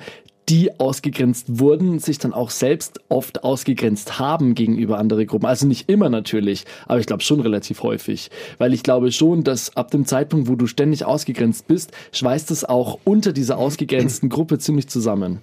die 0.49 0.79
ausgegrenzt 0.79 1.59
wurden, 1.59 1.99
sich 1.99 2.19
dann 2.19 2.33
auch 2.33 2.51
selbst 2.51 3.01
oft 3.09 3.43
ausgegrenzt 3.43 4.17
haben 4.17 4.55
gegenüber 4.55 4.97
andere 4.97 5.25
Gruppen. 5.25 5.45
Also 5.45 5.67
nicht 5.67 5.89
immer 5.89 6.09
natürlich, 6.09 6.65
aber 6.85 6.99
ich 6.99 7.05
glaube 7.05 7.23
schon 7.23 7.41
relativ 7.41 7.83
häufig. 7.83 8.31
Weil 8.57 8.73
ich 8.73 8.83
glaube 8.83 9.11
schon, 9.11 9.43
dass 9.43 9.75
ab 9.75 9.91
dem 9.91 10.05
Zeitpunkt, 10.05 10.47
wo 10.47 10.55
du 10.55 10.67
ständig 10.67 11.03
ausgegrenzt 11.03 11.67
bist, 11.67 11.91
schweißt 12.13 12.51
es 12.51 12.63
auch 12.63 12.99
unter 13.03 13.33
dieser 13.33 13.57
ausgegrenzten 13.57 14.29
Gruppe 14.29 14.57
ziemlich 14.57 14.87
zusammen. 14.87 15.41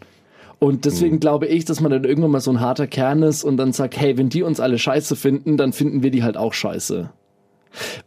Und 0.59 0.87
deswegen 0.87 1.17
mhm. 1.17 1.21
glaube 1.21 1.47
ich, 1.47 1.67
dass 1.67 1.81
man 1.81 1.91
dann 1.91 2.05
irgendwann 2.05 2.31
mal 2.31 2.41
so 2.41 2.50
ein 2.50 2.61
harter 2.61 2.87
Kern 2.87 3.23
ist 3.23 3.45
und 3.45 3.59
dann 3.59 3.73
sagt, 3.73 3.99
hey, 3.99 4.17
wenn 4.17 4.31
die 4.31 4.43
uns 4.43 4.61
alle 4.61 4.79
scheiße 4.79 5.17
finden, 5.17 5.59
dann 5.59 5.75
finden 5.75 6.03
wir 6.03 6.11
die 6.11 6.23
halt 6.23 6.39
auch 6.39 6.55
scheiße. 6.55 7.11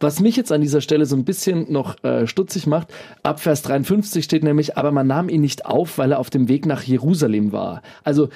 Was 0.00 0.20
mich 0.20 0.36
jetzt 0.36 0.52
an 0.52 0.60
dieser 0.60 0.80
Stelle 0.80 1.06
so 1.06 1.16
ein 1.16 1.24
bisschen 1.24 1.72
noch 1.72 2.02
äh, 2.04 2.26
stutzig 2.26 2.66
macht, 2.66 2.88
ab 3.22 3.40
Vers 3.40 3.62
53 3.62 4.24
steht 4.24 4.44
nämlich, 4.44 4.76
aber 4.76 4.92
man 4.92 5.06
nahm 5.06 5.28
ihn 5.28 5.40
nicht 5.40 5.66
auf, 5.66 5.98
weil 5.98 6.12
er 6.12 6.18
auf 6.18 6.30
dem 6.30 6.48
Weg 6.48 6.66
nach 6.66 6.82
Jerusalem 6.82 7.52
war. 7.52 7.82
Also 8.04 8.28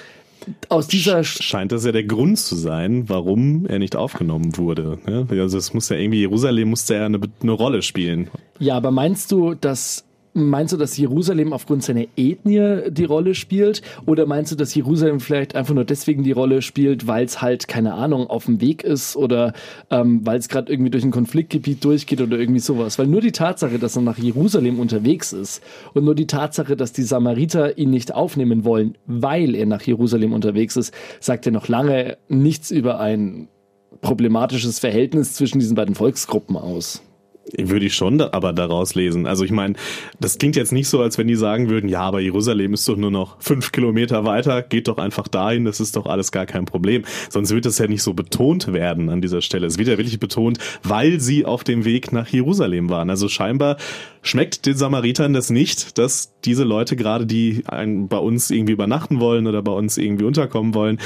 aus 0.69 0.87
dieser 0.87 1.23
scheint 1.23 1.71
das 1.71 1.85
ja 1.85 1.91
der 1.91 2.03
Grund 2.03 2.37
zu 2.37 2.55
sein, 2.55 3.07
warum 3.07 3.65
er 3.65 3.79
nicht 3.79 3.95
aufgenommen 3.95 4.57
wurde. 4.57 4.99
Ne? 5.05 5.25
Also 5.29 5.57
es 5.57 5.73
muss 5.73 5.89
ja 5.89 5.97
irgendwie 5.97 6.19
Jerusalem 6.19 6.69
musste 6.69 6.95
ja 6.95 7.05
eine, 7.05 7.19
eine 7.41 7.51
Rolle 7.51 7.81
spielen. 7.81 8.29
Ja, 8.59 8.75
aber 8.75 8.91
meinst 8.91 9.31
du, 9.31 9.53
dass 9.53 10.05
Meinst 10.35 10.73
du, 10.73 10.77
dass 10.77 10.97
Jerusalem 10.97 11.53
aufgrund 11.53 11.83
seiner 11.83 12.05
Ethnie 12.17 12.89
die 12.89 13.03
Rolle 13.03 13.35
spielt? 13.35 13.83
Oder 14.07 14.25
meinst 14.25 14.51
du, 14.51 14.55
dass 14.55 14.73
Jerusalem 14.73 15.19
vielleicht 15.19 15.55
einfach 15.55 15.75
nur 15.75 15.85
deswegen 15.85 16.23
die 16.23 16.31
Rolle 16.31 16.63
spielt, 16.63 17.05
weil 17.05 17.25
es 17.25 17.41
halt, 17.43 17.67
keine 17.67 17.93
Ahnung, 17.93 18.25
auf 18.25 18.45
dem 18.45 18.59
Weg 18.59 18.83
ist 18.83 19.15
oder 19.15 19.53
ähm, 19.91 20.25
weil 20.25 20.39
es 20.39 20.49
gerade 20.49 20.71
irgendwie 20.71 20.89
durch 20.89 21.03
ein 21.03 21.11
Konfliktgebiet 21.11 21.85
durchgeht 21.85 22.19
oder 22.19 22.39
irgendwie 22.39 22.61
sowas? 22.61 22.97
Weil 22.97 23.05
nur 23.05 23.21
die 23.21 23.31
Tatsache, 23.31 23.77
dass 23.77 23.95
er 23.95 24.01
nach 24.01 24.17
Jerusalem 24.17 24.79
unterwegs 24.79 25.33
ist 25.33 25.61
und 25.93 26.03
nur 26.03 26.15
die 26.15 26.27
Tatsache, 26.27 26.75
dass 26.75 26.93
die 26.93 27.03
Samariter 27.03 27.77
ihn 27.77 27.91
nicht 27.91 28.11
aufnehmen 28.15 28.65
wollen, 28.65 28.97
weil 29.05 29.53
er 29.53 29.67
nach 29.67 29.83
Jerusalem 29.83 30.33
unterwegs 30.33 30.75
ist, 30.77 30.95
sagt 31.19 31.45
ja 31.45 31.51
noch 31.51 31.67
lange 31.67 32.17
nichts 32.27 32.71
über 32.71 32.99
ein 32.99 33.49
problematisches 34.01 34.79
Verhältnis 34.79 35.33
zwischen 35.33 35.59
diesen 35.59 35.75
beiden 35.75 35.93
Volksgruppen 35.93 36.57
aus. 36.57 37.03
Würde 37.57 37.85
ich 37.85 37.93
schon 37.93 38.21
aber 38.21 38.53
daraus 38.53 38.95
lesen. 38.95 39.27
Also 39.27 39.43
ich 39.43 39.51
meine, 39.51 39.75
das 40.19 40.37
klingt 40.37 40.55
jetzt 40.55 40.71
nicht 40.71 40.87
so, 40.87 41.01
als 41.01 41.17
wenn 41.17 41.27
die 41.27 41.35
sagen 41.35 41.69
würden, 41.69 41.89
ja, 41.89 41.99
aber 41.99 42.21
Jerusalem 42.21 42.73
ist 42.73 42.87
doch 42.87 42.95
nur 42.95 43.11
noch 43.11 43.35
fünf 43.41 43.73
Kilometer 43.73 44.23
weiter, 44.23 44.61
geht 44.61 44.87
doch 44.87 44.97
einfach 44.97 45.27
dahin, 45.27 45.65
das 45.65 45.81
ist 45.81 45.97
doch 45.97 46.05
alles 46.05 46.31
gar 46.31 46.45
kein 46.45 46.63
Problem. 46.65 47.03
Sonst 47.29 47.53
wird 47.53 47.65
das 47.65 47.77
ja 47.79 47.87
nicht 47.87 48.01
so 48.01 48.13
betont 48.13 48.71
werden 48.71 49.09
an 49.09 49.21
dieser 49.21 49.41
Stelle. 49.41 49.67
Es 49.67 49.77
wird 49.77 49.89
ja 49.89 49.97
wirklich 49.97 50.19
betont, 50.19 50.57
weil 50.83 51.19
sie 51.19 51.45
auf 51.45 51.65
dem 51.65 51.83
Weg 51.83 52.13
nach 52.13 52.29
Jerusalem 52.29 52.89
waren. 52.89 53.09
Also 53.09 53.27
scheinbar 53.27 53.75
schmeckt 54.21 54.65
den 54.65 54.77
Samaritern 54.77 55.33
das 55.33 55.49
nicht, 55.49 55.97
dass 55.97 56.33
diese 56.45 56.63
Leute 56.63 56.95
gerade, 56.95 57.25
die 57.25 57.63
bei 57.67 58.17
uns 58.17 58.51
irgendwie 58.51 58.73
übernachten 58.73 59.19
wollen 59.19 59.47
oder 59.47 59.61
bei 59.61 59.73
uns 59.73 59.97
irgendwie 59.97 60.25
unterkommen 60.25 60.73
wollen, 60.73 60.99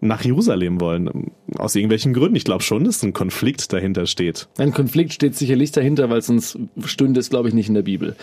nach 0.00 0.22
Jerusalem 0.22 0.80
wollen. 0.80 1.32
Aus 1.56 1.74
irgendwelchen 1.74 2.12
Gründen. 2.12 2.36
Ich 2.36 2.44
glaube 2.44 2.62
schon, 2.62 2.84
dass 2.84 3.02
ein 3.02 3.12
Konflikt 3.12 3.72
dahinter 3.72 4.06
steht. 4.06 4.48
Ein 4.58 4.72
Konflikt 4.72 5.12
steht 5.12 5.34
sicherlich 5.34 5.72
dahinter, 5.72 6.10
weil 6.10 6.20
sonst 6.22 6.58
stünde 6.84 7.20
es, 7.20 7.30
glaube 7.30 7.48
ich, 7.48 7.54
nicht 7.54 7.68
in 7.68 7.74
der 7.74 7.82
Bibel. 7.82 8.16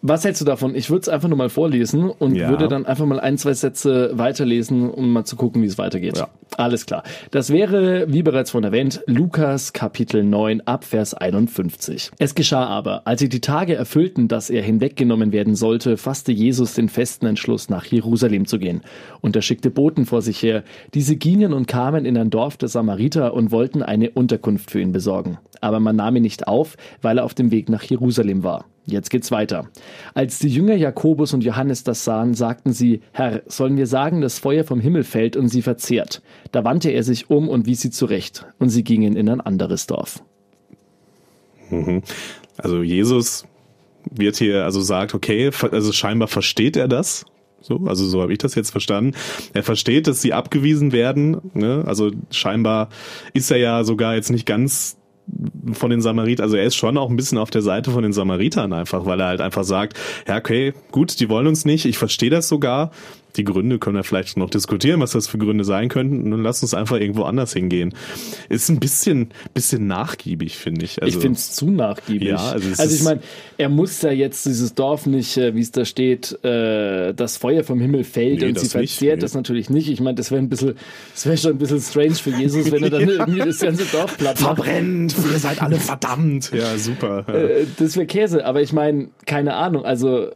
Was 0.00 0.24
hältst 0.24 0.40
du 0.40 0.44
davon? 0.44 0.76
Ich 0.76 0.90
würde 0.90 1.02
es 1.02 1.08
einfach 1.08 1.28
nur 1.28 1.36
mal 1.36 1.48
vorlesen 1.48 2.08
und 2.08 2.36
ja. 2.36 2.48
würde 2.50 2.68
dann 2.68 2.86
einfach 2.86 3.04
mal 3.04 3.18
ein, 3.18 3.36
zwei 3.36 3.52
Sätze 3.52 4.12
weiterlesen, 4.14 4.88
um 4.88 5.12
mal 5.12 5.24
zu 5.24 5.34
gucken, 5.34 5.60
wie 5.62 5.66
es 5.66 5.76
weitergeht. 5.76 6.18
Ja. 6.18 6.28
Alles 6.56 6.86
klar. 6.86 7.02
Das 7.32 7.52
wäre, 7.52 8.06
wie 8.08 8.22
bereits 8.22 8.52
vorhin 8.52 8.64
erwähnt, 8.64 9.02
Lukas 9.06 9.72
Kapitel 9.72 10.22
9 10.22 10.62
ab 10.62 10.84
Vers 10.84 11.14
51. 11.14 12.12
Es 12.18 12.36
geschah 12.36 12.66
aber, 12.66 13.06
als 13.06 13.20
sie 13.20 13.28
die 13.28 13.40
Tage 13.40 13.74
erfüllten, 13.74 14.28
dass 14.28 14.50
er 14.50 14.62
hinweggenommen 14.62 15.32
werden 15.32 15.56
sollte, 15.56 15.96
fasste 15.96 16.30
Jesus 16.30 16.74
den 16.74 16.88
festen 16.88 17.26
Entschluss, 17.26 17.68
nach 17.68 17.84
Jerusalem 17.84 18.46
zu 18.46 18.58
gehen. 18.58 18.82
Und 19.20 19.34
er 19.34 19.42
schickte 19.42 19.70
Boten 19.70 20.06
vor 20.06 20.22
sich 20.22 20.42
her. 20.42 20.62
Diese 20.94 21.16
gingen 21.16 21.52
und 21.52 21.66
kamen 21.66 22.04
in 22.04 22.16
ein 22.16 22.30
Dorf 22.30 22.56
der 22.68 22.72
Samariter 22.72 23.32
und 23.32 23.50
wollten 23.50 23.82
eine 23.82 24.10
Unterkunft 24.10 24.70
für 24.70 24.80
ihn 24.80 24.92
besorgen. 24.92 25.38
Aber 25.60 25.80
man 25.80 25.96
nahm 25.96 26.16
ihn 26.16 26.22
nicht 26.22 26.46
auf, 26.46 26.76
weil 27.00 27.18
er 27.18 27.24
auf 27.24 27.32
dem 27.32 27.50
Weg 27.50 27.70
nach 27.70 27.82
Jerusalem 27.82 28.42
war. 28.44 28.66
Jetzt 28.84 29.10
geht's 29.10 29.30
weiter. 29.30 29.68
Als 30.14 30.38
die 30.38 30.48
Jünger 30.48 30.74
Jakobus 30.74 31.32
und 31.34 31.44
Johannes 31.44 31.82
das 31.82 32.04
sahen, 32.04 32.34
sagten 32.34 32.72
sie, 32.72 33.00
Herr, 33.12 33.42
sollen 33.46 33.76
wir 33.76 33.86
sagen, 33.86 34.20
dass 34.20 34.38
Feuer 34.38 34.64
vom 34.64 34.80
Himmel 34.80 35.04
fällt 35.04 35.36
und 35.36 35.48
sie 35.48 35.62
verzehrt? 35.62 36.22
Da 36.52 36.64
wandte 36.64 36.90
er 36.90 37.02
sich 37.02 37.30
um 37.30 37.48
und 37.48 37.66
wies 37.66 37.80
sie 37.80 37.90
zurecht, 37.90 38.46
und 38.58 38.68
sie 38.68 38.84
gingen 38.84 39.16
in 39.16 39.28
ein 39.28 39.40
anderes 39.40 39.86
Dorf. 39.86 40.22
Mhm. 41.70 42.02
Also 42.56 42.82
Jesus 42.82 43.46
wird 44.10 44.36
hier 44.36 44.64
also 44.64 44.80
sagt, 44.80 45.14
okay, 45.14 45.50
also 45.70 45.92
scheinbar 45.92 46.28
versteht 46.28 46.76
er 46.76 46.88
das. 46.88 47.24
So, 47.60 47.80
also 47.86 48.06
so 48.06 48.22
habe 48.22 48.32
ich 48.32 48.38
das 48.38 48.54
jetzt 48.54 48.70
verstanden. 48.70 49.14
Er 49.52 49.62
versteht, 49.62 50.06
dass 50.06 50.22
sie 50.22 50.32
abgewiesen 50.32 50.92
werden. 50.92 51.38
Ne? 51.54 51.84
Also 51.86 52.10
scheinbar 52.30 52.88
ist 53.34 53.50
er 53.50 53.58
ja 53.58 53.84
sogar 53.84 54.14
jetzt 54.14 54.30
nicht 54.30 54.46
ganz 54.46 54.96
von 55.72 55.90
den 55.90 56.00
Samaritern, 56.00 56.44
also 56.44 56.56
er 56.56 56.64
ist 56.64 56.76
schon 56.76 56.96
auch 56.96 57.10
ein 57.10 57.16
bisschen 57.16 57.36
auf 57.36 57.50
der 57.50 57.60
Seite 57.60 57.90
von 57.90 58.02
den 58.02 58.14
Samaritern 58.14 58.72
einfach, 58.72 59.04
weil 59.04 59.20
er 59.20 59.26
halt 59.26 59.40
einfach 59.42 59.64
sagt, 59.64 59.98
ja, 60.26 60.38
okay, 60.38 60.72
gut, 60.90 61.20
die 61.20 61.28
wollen 61.28 61.46
uns 61.46 61.66
nicht, 61.66 61.84
ich 61.84 61.98
verstehe 61.98 62.30
das 62.30 62.48
sogar, 62.48 62.92
die 63.38 63.44
Gründe 63.44 63.78
können 63.78 63.96
wir 63.96 64.04
vielleicht 64.04 64.36
noch 64.36 64.50
diskutieren, 64.50 65.00
was 65.00 65.12
das 65.12 65.28
für 65.28 65.38
Gründe 65.38 65.64
sein 65.64 65.88
könnten. 65.88 66.28
Nun 66.28 66.42
lass 66.42 66.62
uns 66.62 66.74
einfach 66.74 66.96
irgendwo 66.96 67.22
anders 67.22 67.52
hingehen. 67.52 67.94
Ist 68.48 68.68
ein 68.68 68.80
bisschen, 68.80 69.30
bisschen 69.54 69.86
nachgiebig, 69.86 70.56
finde 70.56 70.84
ich. 70.84 71.00
Also, 71.00 71.16
ich 71.16 71.22
finde 71.22 71.38
es 71.38 71.52
zu 71.52 71.70
nachgiebig. 71.70 72.28
Ja, 72.28 72.36
also, 72.36 72.68
also 72.76 72.94
ich 72.94 73.02
meine, 73.02 73.20
er 73.56 73.68
muss 73.68 74.02
ja 74.02 74.10
jetzt 74.10 74.44
dieses 74.44 74.74
Dorf 74.74 75.06
nicht, 75.06 75.36
äh, 75.36 75.54
wie 75.54 75.60
es 75.60 75.70
da 75.70 75.84
steht, 75.84 76.44
äh, 76.44 77.14
das 77.14 77.36
Feuer 77.36 77.64
vom 77.64 77.80
Himmel 77.80 78.04
fällt 78.04 78.40
nee, 78.40 78.48
und 78.48 78.58
sie 78.58 78.68
verzehrt 78.68 79.16
nee. 79.16 79.20
das 79.20 79.34
natürlich 79.34 79.70
nicht. 79.70 79.88
Ich 79.88 80.00
meine, 80.00 80.16
das 80.16 80.30
wäre 80.30 80.42
ein 80.42 80.48
bisschen, 80.48 80.74
das 81.14 81.26
wäre 81.26 81.36
schon 81.36 81.52
ein 81.52 81.58
bisschen 81.58 81.80
strange 81.80 82.14
für 82.16 82.30
Jesus, 82.30 82.70
wenn 82.72 82.82
er 82.82 82.90
dann 82.90 83.08
irgendwie 83.08 83.38
das 83.38 83.60
ganze 83.60 83.84
Dorf 83.84 84.18
platt 84.18 84.40
macht. 84.40 84.56
Verbrennt, 84.56 85.14
ihr 85.32 85.38
seid 85.38 85.62
alle 85.62 85.76
verdammt. 85.76 86.50
Ja, 86.52 86.76
super. 86.76 87.24
Ja. 87.28 87.34
Äh, 87.34 87.66
das 87.78 87.96
wäre 87.96 88.06
Käse, 88.06 88.44
aber 88.44 88.62
ich 88.62 88.72
meine, 88.72 89.10
keine 89.26 89.54
Ahnung, 89.54 89.84
also 89.84 90.30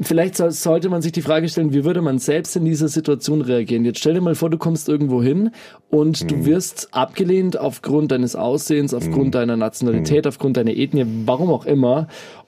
Vielleicht 0.00 0.36
sollte 0.36 0.90
man 0.90 1.02
sich 1.02 1.10
die 1.10 1.22
Frage 1.22 1.48
stellen, 1.48 1.72
wie 1.72 1.84
würde 1.84 2.02
man 2.02 2.18
selbst 2.18 2.54
in 2.54 2.64
dieser 2.64 2.86
Situation 2.86 3.40
reagieren? 3.40 3.84
Jetzt 3.84 3.98
stell 3.98 4.14
dir 4.14 4.20
mal 4.20 4.36
vor, 4.36 4.48
du 4.48 4.56
kommst 4.56 4.88
irgendwo 4.88 5.22
hin 5.22 5.50
und 5.90 6.22
mhm. 6.22 6.28
du 6.28 6.46
wirst 6.46 6.88
abgelehnt 6.92 7.58
aufgrund 7.58 8.12
deines 8.12 8.36
Aussehens, 8.36 8.94
aufgrund 8.94 9.26
mhm. 9.26 9.32
deiner 9.32 9.56
Nationalität, 9.56 10.24
mhm. 10.24 10.28
aufgrund 10.28 10.56
deiner 10.56 10.70
Ethnie, 10.70 11.04
warum 11.24 11.50
auch 11.50 11.66
immer. 11.66 12.06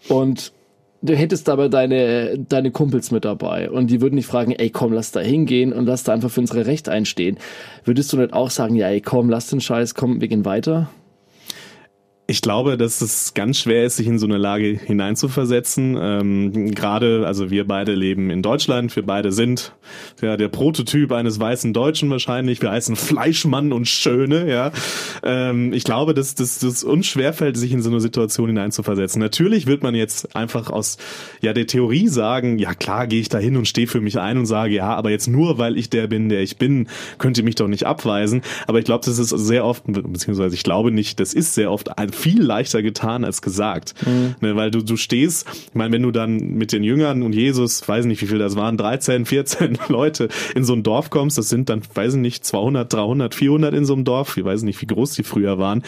Und 0.09 0.53
du 1.03 1.17
hättest 1.17 1.49
aber 1.49 1.69
deine, 1.69 2.39
deine 2.39 2.71
Kumpels 2.71 3.11
mit 3.11 3.25
dabei 3.25 3.69
und 3.69 3.91
die 3.91 4.01
würden 4.01 4.15
nicht 4.15 4.27
fragen, 4.27 4.53
ey 4.53 4.71
komm, 4.71 4.93
lass 4.93 5.11
da 5.11 5.19
hingehen 5.19 5.73
und 5.73 5.87
lass 5.87 6.05
da 6.05 6.13
einfach 6.13 6.31
für 6.31 6.41
unsere 6.41 6.67
Rechte 6.67 6.93
einstehen. 6.93 7.37
Würdest 7.85 8.13
du 8.13 8.19
nicht 8.19 8.33
auch 8.33 8.51
sagen, 8.51 8.77
ja 8.77 8.89
ey 8.89 9.01
komm, 9.01 9.29
lass 9.29 9.49
den 9.49 9.61
Scheiß, 9.61 9.97
komm, 9.97 10.21
wir 10.21 10.29
gehen 10.29 10.45
weiter? 10.45 10.89
Ich 12.31 12.43
glaube, 12.43 12.77
dass 12.77 13.01
es 13.01 13.35
ganz 13.35 13.59
schwer 13.59 13.85
ist, 13.85 13.97
sich 13.97 14.07
in 14.07 14.21
so 14.21 14.27
eine 14.27 14.39
Lage 14.39 14.79
hineinzuversetzen. 14.87 15.99
Ähm, 16.01 16.71
Gerade, 16.71 17.27
also 17.27 17.51
wir 17.51 17.67
beide 17.67 17.93
leben 17.97 18.31
in 18.31 18.41
Deutschland, 18.41 18.95
wir 18.95 19.05
beide 19.05 19.33
sind 19.33 19.73
ja 20.23 20.37
der 20.37 20.47
Prototyp 20.47 21.11
eines 21.11 21.41
weißen 21.41 21.73
Deutschen 21.73 22.09
wahrscheinlich. 22.09 22.63
Wir 22.63 22.71
heißen 22.71 22.95
Fleischmann 22.95 23.73
und 23.73 23.89
Schöne, 23.89 24.49
ja. 24.49 24.71
Ähm, 25.25 25.73
ich 25.73 25.83
glaube, 25.83 26.15
dass 26.15 26.37
das 26.37 26.85
uns 26.85 27.09
schwerfällt, 27.09 27.57
sich 27.57 27.73
in 27.73 27.83
so 27.83 27.91
eine 27.91 28.01
Situation 28.01 28.47
hineinzuversetzen. 28.47 29.21
Natürlich 29.21 29.67
wird 29.67 29.83
man 29.83 29.97
jetzt 29.97 30.37
einfach 30.37 30.71
aus 30.71 30.99
ja 31.41 31.53
der 31.53 31.67
Theorie 31.67 32.07
sagen, 32.07 32.61
ja 32.61 32.75
klar, 32.75 33.09
gehe 33.09 33.21
ich 33.21 33.29
da 33.29 33.39
hin 33.39 33.57
und 33.57 33.67
stehe 33.67 33.89
für 33.89 34.01
mich 34.01 34.21
ein 34.21 34.39
und 34.39 34.47
sage, 34.47 34.73
ja, 34.73 34.95
aber 34.95 35.11
jetzt 35.11 35.27
nur, 35.27 35.59
weil 35.59 35.77
ich 35.77 35.91
der 35.91 36.07
bin, 36.07 36.29
der 36.29 36.43
ich 36.43 36.59
bin, 36.59 36.87
könnt 37.19 37.39
ihr 37.39 37.45
mich 37.45 37.57
doch 37.57 37.67
nicht 37.67 37.87
abweisen. 37.87 38.43
Aber 38.69 38.79
ich 38.79 38.85
glaube, 38.85 39.05
das 39.05 39.19
ist 39.19 39.31
sehr 39.31 39.65
oft, 39.65 39.83
beziehungsweise 39.85 40.55
ich 40.55 40.63
glaube 40.63 40.93
nicht, 40.93 41.19
das 41.19 41.35
ist 41.35 41.55
sehr 41.55 41.73
oft 41.73 41.99
ein 41.99 42.20
viel 42.21 42.43
leichter 42.43 42.83
getan 42.83 43.25
als 43.25 43.43
gesagt. 43.43 43.95
Mhm. 44.07 44.35
Ne, 44.41 44.57
weil 44.57 44.71
du, 44.71 44.83
du 44.83 44.97
stehst, 44.97 45.47
ich 45.69 45.75
meine, 45.75 45.93
wenn 45.93 46.03
du 46.03 46.11
dann 46.11 46.37
mit 46.37 46.73
den 46.73 46.85
Jüngern 46.85 47.23
und 47.23 47.35
Jesus, 47.35 47.87
weiß 47.87 48.05
nicht, 48.05 48.21
wie 48.23 48.27
viel 48.27 48.39
das 48.39 48.57
waren, 48.57 48.77
13, 48.77 49.27
14 49.27 49.79
Leute 49.89 50.29
in 50.55 50.65
so 50.65 50.75
ein 50.75 50.83
Dorf 50.83 51.11
kommst, 51.11 51.39
das 51.39 51.49
sind 51.49 51.69
dann, 51.69 51.83
weiß 51.95 52.15
ich 52.15 52.21
nicht, 52.21 52.45
200, 52.45 52.93
300, 52.93 53.35
400 53.35 53.75
in 53.75 53.85
so 53.85 53.95
einem 53.95 54.05
Dorf, 54.05 54.37
ich 54.37 54.45
weiß 54.45 54.63
nicht, 54.63 54.81
wie 54.83 54.87
groß 54.87 55.13
die 55.13 55.23
früher 55.23 55.59
waren, 55.59 55.83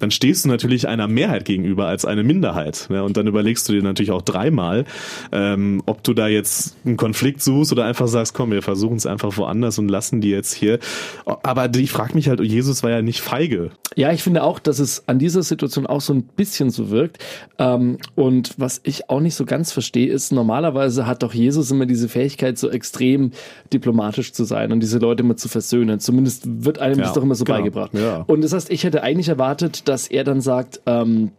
dann 0.00 0.10
stehst 0.10 0.44
du 0.44 0.48
natürlich 0.48 0.88
einer 0.88 1.08
Mehrheit 1.08 1.44
gegenüber 1.44 1.86
als 1.86 2.04
eine 2.04 2.24
Minderheit. 2.24 2.86
Ne? 2.90 3.02
Und 3.02 3.16
dann 3.16 3.26
überlegst 3.26 3.68
du 3.68 3.72
dir 3.72 3.82
natürlich 3.82 4.10
auch 4.10 4.22
dreimal, 4.22 4.84
ähm, 5.32 5.82
ob 5.86 6.02
du 6.02 6.14
da 6.14 6.28
jetzt 6.28 6.76
einen 6.84 6.96
Konflikt 6.96 7.42
suchst 7.42 7.72
oder 7.72 7.84
einfach 7.84 8.08
sagst, 8.08 8.34
komm, 8.34 8.50
wir 8.50 8.62
versuchen 8.62 8.96
es 8.96 9.06
einfach 9.06 9.36
woanders 9.36 9.78
und 9.78 9.88
lassen 9.88 10.20
die 10.20 10.30
jetzt 10.30 10.54
hier. 10.54 10.78
Aber 11.24 11.70
ich 11.76 11.90
frage 11.90 12.14
mich 12.14 12.28
halt, 12.28 12.40
Jesus 12.40 12.82
war 12.82 12.90
ja 12.90 13.02
nicht 13.02 13.20
feige. 13.20 13.70
Ja, 13.94 14.12
ich 14.12 14.22
finde 14.22 14.42
auch, 14.42 14.58
dass 14.58 14.78
es 14.78 15.04
an 15.06 15.18
dieser 15.18 15.42
Situation 15.42 15.75
Situation 15.76 15.86
auch 15.86 16.00
so 16.00 16.12
ein 16.12 16.22
bisschen 16.22 16.70
so 16.70 16.90
wirkt. 16.90 17.18
Ähm, 17.58 17.98
und 18.14 18.54
was 18.56 18.80
ich 18.84 19.08
auch 19.10 19.20
nicht 19.20 19.34
so 19.34 19.44
ganz 19.44 19.72
verstehe, 19.72 20.08
ist, 20.08 20.32
normalerweise 20.32 21.06
hat 21.06 21.22
doch 21.22 21.34
Jesus 21.34 21.70
immer 21.70 21.86
diese 21.86 22.08
Fähigkeit, 22.08 22.58
so 22.58 22.70
extrem 22.70 23.32
diplomatisch 23.72 24.32
zu 24.32 24.44
sein 24.44 24.72
und 24.72 24.80
diese 24.80 24.98
Leute 24.98 25.22
immer 25.22 25.36
zu 25.36 25.48
versöhnen. 25.48 26.00
Zumindest 26.00 26.64
wird 26.64 26.78
einem 26.78 26.98
ja, 26.98 27.04
das 27.04 27.14
doch 27.14 27.22
immer 27.22 27.34
so 27.34 27.44
genau. 27.44 27.58
beigebracht. 27.58 27.94
Ja. 27.94 28.24
Und 28.26 28.42
das 28.42 28.52
heißt, 28.52 28.70
ich 28.70 28.84
hätte 28.84 29.02
eigentlich 29.02 29.28
erwartet, 29.28 29.88
dass 29.88 30.08
er 30.08 30.24
dann 30.24 30.40
sagt, 30.40 30.80
ähm, 30.86 31.30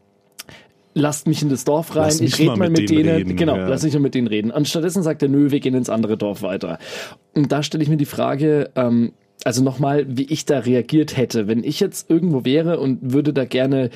lasst 0.93 1.27
mich 1.27 1.41
in 1.43 1.49
das 1.49 1.63
Dorf 1.63 1.95
rein, 1.95 2.11
ich 2.19 2.39
rede 2.39 2.55
mal 2.55 2.69
mit, 2.69 2.81
mit 2.81 2.89
denen, 2.89 3.09
reden, 3.09 3.35
genau, 3.35 3.55
ja. 3.55 3.67
lass 3.67 3.83
mich 3.83 3.93
mal 3.93 3.99
mit 3.99 4.15
denen 4.15 4.27
reden. 4.27 4.51
Und 4.51 4.67
stattdessen 4.67 5.03
sagt 5.03 5.21
er, 5.21 5.29
nö, 5.29 5.51
wir 5.51 5.59
gehen 5.59 5.75
ins 5.75 5.89
andere 5.89 6.17
Dorf 6.17 6.41
weiter. 6.41 6.79
Und 7.35 7.51
da 7.51 7.61
stelle 7.61 7.83
ich 7.83 7.89
mir 7.89 7.97
die 7.97 8.05
Frage, 8.05 8.71
ähm, 8.75 9.13
also 9.43 9.63
nochmal, 9.63 10.05
wie 10.09 10.25
ich 10.25 10.45
da 10.45 10.59
reagiert 10.59 11.15
hätte, 11.15 11.47
wenn 11.47 11.63
ich 11.63 11.79
jetzt 11.79 12.09
irgendwo 12.09 12.43
wäre 12.43 12.79
und 12.79 13.13
würde 13.13 13.33
da 13.33 13.45
gerne 13.45 13.91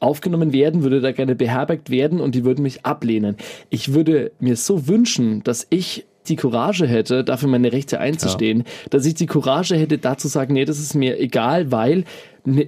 aufgenommen 0.00 0.52
werden, 0.52 0.82
würde 0.82 1.00
da 1.00 1.12
gerne 1.12 1.34
beherbergt 1.34 1.90
werden 1.90 2.20
und 2.20 2.34
die 2.34 2.44
würden 2.44 2.62
mich 2.62 2.84
ablehnen. 2.84 3.36
Ich 3.70 3.94
würde 3.94 4.32
mir 4.38 4.56
so 4.56 4.86
wünschen, 4.88 5.42
dass 5.42 5.66
ich 5.70 6.06
die 6.28 6.36
Courage 6.36 6.86
hätte, 6.86 7.24
dafür 7.24 7.48
meine 7.48 7.72
Rechte 7.72 8.00
einzustehen, 8.00 8.58
ja. 8.58 8.64
dass 8.90 9.06
ich 9.06 9.14
die 9.14 9.26
Courage 9.26 9.76
hätte, 9.76 9.98
da 9.98 10.18
zu 10.18 10.28
sagen, 10.28 10.54
nee, 10.54 10.64
das 10.64 10.78
ist 10.78 10.94
mir 10.94 11.18
egal, 11.18 11.72
weil 11.72 12.04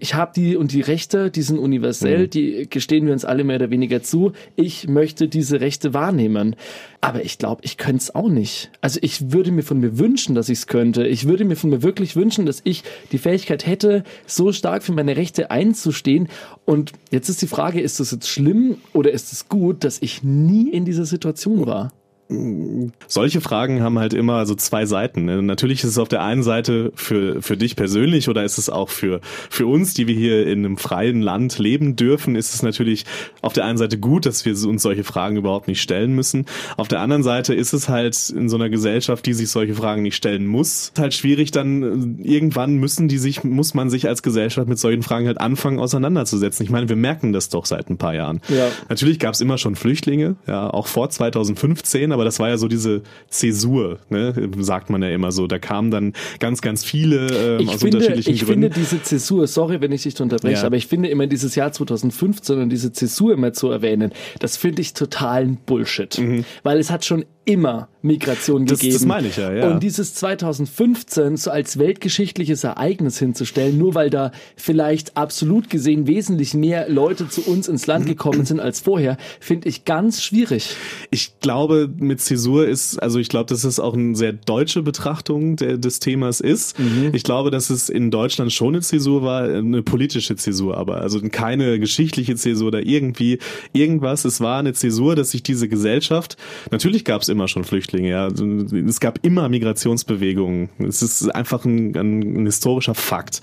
ich 0.00 0.14
habe 0.14 0.32
die 0.34 0.56
und 0.56 0.72
die 0.72 0.80
Rechte, 0.80 1.30
die 1.30 1.42
sind 1.42 1.58
universell, 1.58 2.24
mhm. 2.24 2.30
die 2.30 2.66
gestehen 2.68 3.06
wir 3.06 3.12
uns 3.12 3.24
alle 3.24 3.44
mehr 3.44 3.56
oder 3.56 3.70
weniger 3.70 4.02
zu. 4.02 4.32
Ich 4.56 4.88
möchte 4.88 5.28
diese 5.28 5.60
Rechte 5.60 5.94
wahrnehmen. 5.94 6.56
Aber 7.00 7.24
ich 7.24 7.38
glaube, 7.38 7.60
ich 7.64 7.76
könnte 7.76 8.02
es 8.02 8.14
auch 8.14 8.28
nicht. 8.28 8.72
Also 8.80 8.98
ich 9.02 9.30
würde 9.30 9.52
mir 9.52 9.62
von 9.62 9.78
mir 9.78 9.98
wünschen, 9.98 10.34
dass 10.34 10.48
ich 10.48 10.58
es 10.58 10.66
könnte. 10.66 11.06
Ich 11.06 11.28
würde 11.28 11.44
mir 11.44 11.54
von 11.54 11.70
mir 11.70 11.82
wirklich 11.82 12.16
wünschen, 12.16 12.44
dass 12.44 12.60
ich 12.64 12.82
die 13.12 13.18
Fähigkeit 13.18 13.66
hätte, 13.66 14.02
so 14.26 14.50
stark 14.52 14.82
für 14.82 14.92
meine 14.92 15.16
Rechte 15.16 15.52
einzustehen. 15.52 16.28
Und 16.64 16.92
jetzt 17.12 17.28
ist 17.28 17.40
die 17.40 17.46
Frage, 17.46 17.80
ist 17.80 18.00
das 18.00 18.10
jetzt 18.10 18.28
schlimm 18.28 18.78
oder 18.92 19.12
ist 19.12 19.32
es 19.32 19.48
gut, 19.48 19.84
dass 19.84 20.02
ich 20.02 20.24
nie 20.24 20.70
in 20.70 20.84
dieser 20.84 21.04
Situation 21.04 21.66
war? 21.66 21.92
Solche 23.06 23.40
Fragen 23.40 23.82
haben 23.82 23.98
halt 23.98 24.12
immer 24.12 24.44
so 24.44 24.54
zwei 24.54 24.84
Seiten. 24.84 25.24
Ne? 25.24 25.40
Natürlich 25.42 25.82
ist 25.82 25.90
es 25.90 25.98
auf 25.98 26.08
der 26.08 26.22
einen 26.22 26.42
Seite 26.42 26.92
für, 26.94 27.40
für 27.40 27.56
dich 27.56 27.74
persönlich 27.74 28.28
oder 28.28 28.44
ist 28.44 28.58
es 28.58 28.68
auch 28.68 28.90
für, 28.90 29.20
für 29.48 29.66
uns, 29.66 29.94
die 29.94 30.06
wir 30.06 30.14
hier 30.14 30.46
in 30.46 30.58
einem 30.58 30.76
freien 30.76 31.22
Land 31.22 31.58
leben 31.58 31.96
dürfen, 31.96 32.36
ist 32.36 32.52
es 32.52 32.62
natürlich 32.62 33.06
auf 33.40 33.54
der 33.54 33.64
einen 33.64 33.78
Seite 33.78 33.98
gut, 33.98 34.26
dass 34.26 34.44
wir 34.44 34.52
uns 34.68 34.82
solche 34.82 35.04
Fragen 35.04 35.38
überhaupt 35.38 35.68
nicht 35.68 35.80
stellen 35.80 36.14
müssen. 36.14 36.44
Auf 36.76 36.88
der 36.88 37.00
anderen 37.00 37.22
Seite 37.22 37.54
ist 37.54 37.72
es 37.72 37.88
halt 37.88 38.28
in 38.28 38.50
so 38.50 38.56
einer 38.56 38.68
Gesellschaft, 38.68 39.24
die 39.24 39.32
sich 39.32 39.48
solche 39.48 39.74
Fragen 39.74 40.02
nicht 40.02 40.16
stellen 40.16 40.46
muss, 40.46 40.92
halt 40.98 41.14
schwierig 41.14 41.50
dann 41.50 42.18
irgendwann 42.22 42.74
müssen 42.74 43.08
die 43.08 43.18
sich, 43.18 43.42
muss 43.42 43.72
man 43.72 43.88
sich 43.88 44.06
als 44.06 44.22
Gesellschaft 44.22 44.68
mit 44.68 44.78
solchen 44.78 45.02
Fragen 45.02 45.26
halt 45.26 45.40
anfangen 45.40 45.78
auseinanderzusetzen. 45.78 46.64
Ich 46.64 46.70
meine, 46.70 46.90
wir 46.90 46.96
merken 46.96 47.32
das 47.32 47.48
doch 47.48 47.64
seit 47.64 47.88
ein 47.88 47.96
paar 47.96 48.14
Jahren. 48.14 48.42
Ja. 48.48 48.68
Natürlich 48.90 49.18
gab 49.18 49.32
es 49.32 49.40
immer 49.40 49.56
schon 49.56 49.76
Flüchtlinge, 49.76 50.36
ja, 50.46 50.68
auch 50.68 50.86
vor 50.86 51.08
2015, 51.08 52.12
aber 52.18 52.24
das 52.24 52.40
war 52.40 52.48
ja 52.48 52.58
so 52.58 52.66
diese 52.66 53.02
Zäsur, 53.28 54.00
ne? 54.10 54.34
sagt 54.58 54.90
man 54.90 55.02
ja 55.02 55.10
immer 55.10 55.30
so. 55.30 55.46
Da 55.46 55.60
kamen 55.60 55.92
dann 55.92 56.14
ganz, 56.40 56.60
ganz 56.60 56.84
viele 56.84 57.58
ähm, 57.60 57.68
aus 57.68 57.76
finde, 57.76 57.98
unterschiedlichen 57.98 58.34
ich 58.34 58.40
Gründen. 58.44 58.64
Ich 58.64 58.74
finde 58.74 58.90
diese 58.90 59.02
Zäsur, 59.02 59.46
sorry, 59.46 59.80
wenn 59.80 59.92
ich 59.92 60.02
dich 60.02 60.20
unterbreche, 60.20 60.60
ja. 60.60 60.64
aber 60.64 60.76
ich 60.76 60.88
finde 60.88 61.08
immer 61.08 61.28
dieses 61.28 61.54
Jahr 61.54 61.70
2015 61.70 62.58
und 62.58 62.70
diese 62.70 62.92
Zäsur 62.92 63.32
immer 63.32 63.52
zu 63.52 63.70
erwähnen, 63.70 64.10
das 64.40 64.56
finde 64.56 64.82
ich 64.82 64.94
totalen 64.94 65.58
Bullshit. 65.64 66.18
Mhm. 66.18 66.44
Weil 66.64 66.78
es 66.78 66.90
hat 66.90 67.04
schon 67.04 67.24
immer 67.48 67.88
Migration 68.02 68.66
das, 68.66 68.78
gegeben. 68.78 68.94
Das 68.94 69.06
meine 69.06 69.28
ich 69.28 69.36
ja, 69.36 69.52
ja. 69.52 69.70
Und 69.70 69.82
dieses 69.82 70.14
2015 70.14 71.38
so 71.38 71.50
als 71.50 71.78
weltgeschichtliches 71.78 72.62
Ereignis 72.62 73.18
hinzustellen, 73.18 73.78
nur 73.78 73.94
weil 73.94 74.10
da 74.10 74.32
vielleicht 74.56 75.16
absolut 75.16 75.70
gesehen 75.70 76.06
wesentlich 76.06 76.52
mehr 76.52 76.88
Leute 76.90 77.28
zu 77.28 77.40
uns 77.42 77.66
ins 77.66 77.86
Land 77.86 78.06
gekommen 78.06 78.44
sind 78.44 78.60
als 78.60 78.80
vorher, 78.80 79.16
finde 79.40 79.68
ich 79.68 79.84
ganz 79.86 80.22
schwierig. 80.22 80.76
Ich 81.10 81.40
glaube, 81.40 81.88
mit 81.98 82.20
Zäsur 82.20 82.68
ist, 82.68 83.02
also 83.02 83.18
ich 83.18 83.30
glaube, 83.30 83.46
dass 83.46 83.64
es 83.64 83.80
auch 83.80 83.94
eine 83.94 84.14
sehr 84.14 84.34
deutsche 84.34 84.82
Betrachtung 84.82 85.56
der, 85.56 85.78
des 85.78 86.00
Themas 86.00 86.40
ist. 86.40 86.78
Mhm. 86.78 87.10
Ich 87.14 87.24
glaube, 87.24 87.50
dass 87.50 87.70
es 87.70 87.88
in 87.88 88.10
Deutschland 88.10 88.52
schon 88.52 88.74
eine 88.74 88.82
Zäsur 88.82 89.22
war, 89.22 89.44
eine 89.44 89.82
politische 89.82 90.36
Zäsur 90.36 90.76
aber, 90.76 91.00
also 91.00 91.20
keine 91.32 91.80
geschichtliche 91.80 92.36
Zäsur 92.36 92.68
oder 92.68 92.84
irgendwie 92.84 93.38
irgendwas. 93.72 94.26
Es 94.26 94.40
war 94.40 94.58
eine 94.58 94.74
Zäsur, 94.74 95.16
dass 95.16 95.30
sich 95.30 95.42
diese 95.42 95.68
Gesellschaft, 95.68 96.36
natürlich 96.70 97.04
gab 97.04 97.22
es 97.22 97.28
immer 97.28 97.37
schon 97.46 97.62
Flüchtlinge, 97.62 98.08
ja. 98.08 98.26
Es 98.26 98.98
gab 98.98 99.24
immer 99.24 99.48
Migrationsbewegungen. 99.48 100.70
Es 100.78 101.02
ist 101.02 101.32
einfach 101.34 101.64
ein, 101.64 101.94
ein, 101.96 102.42
ein 102.42 102.46
historischer 102.46 102.94
Fakt. 102.94 103.40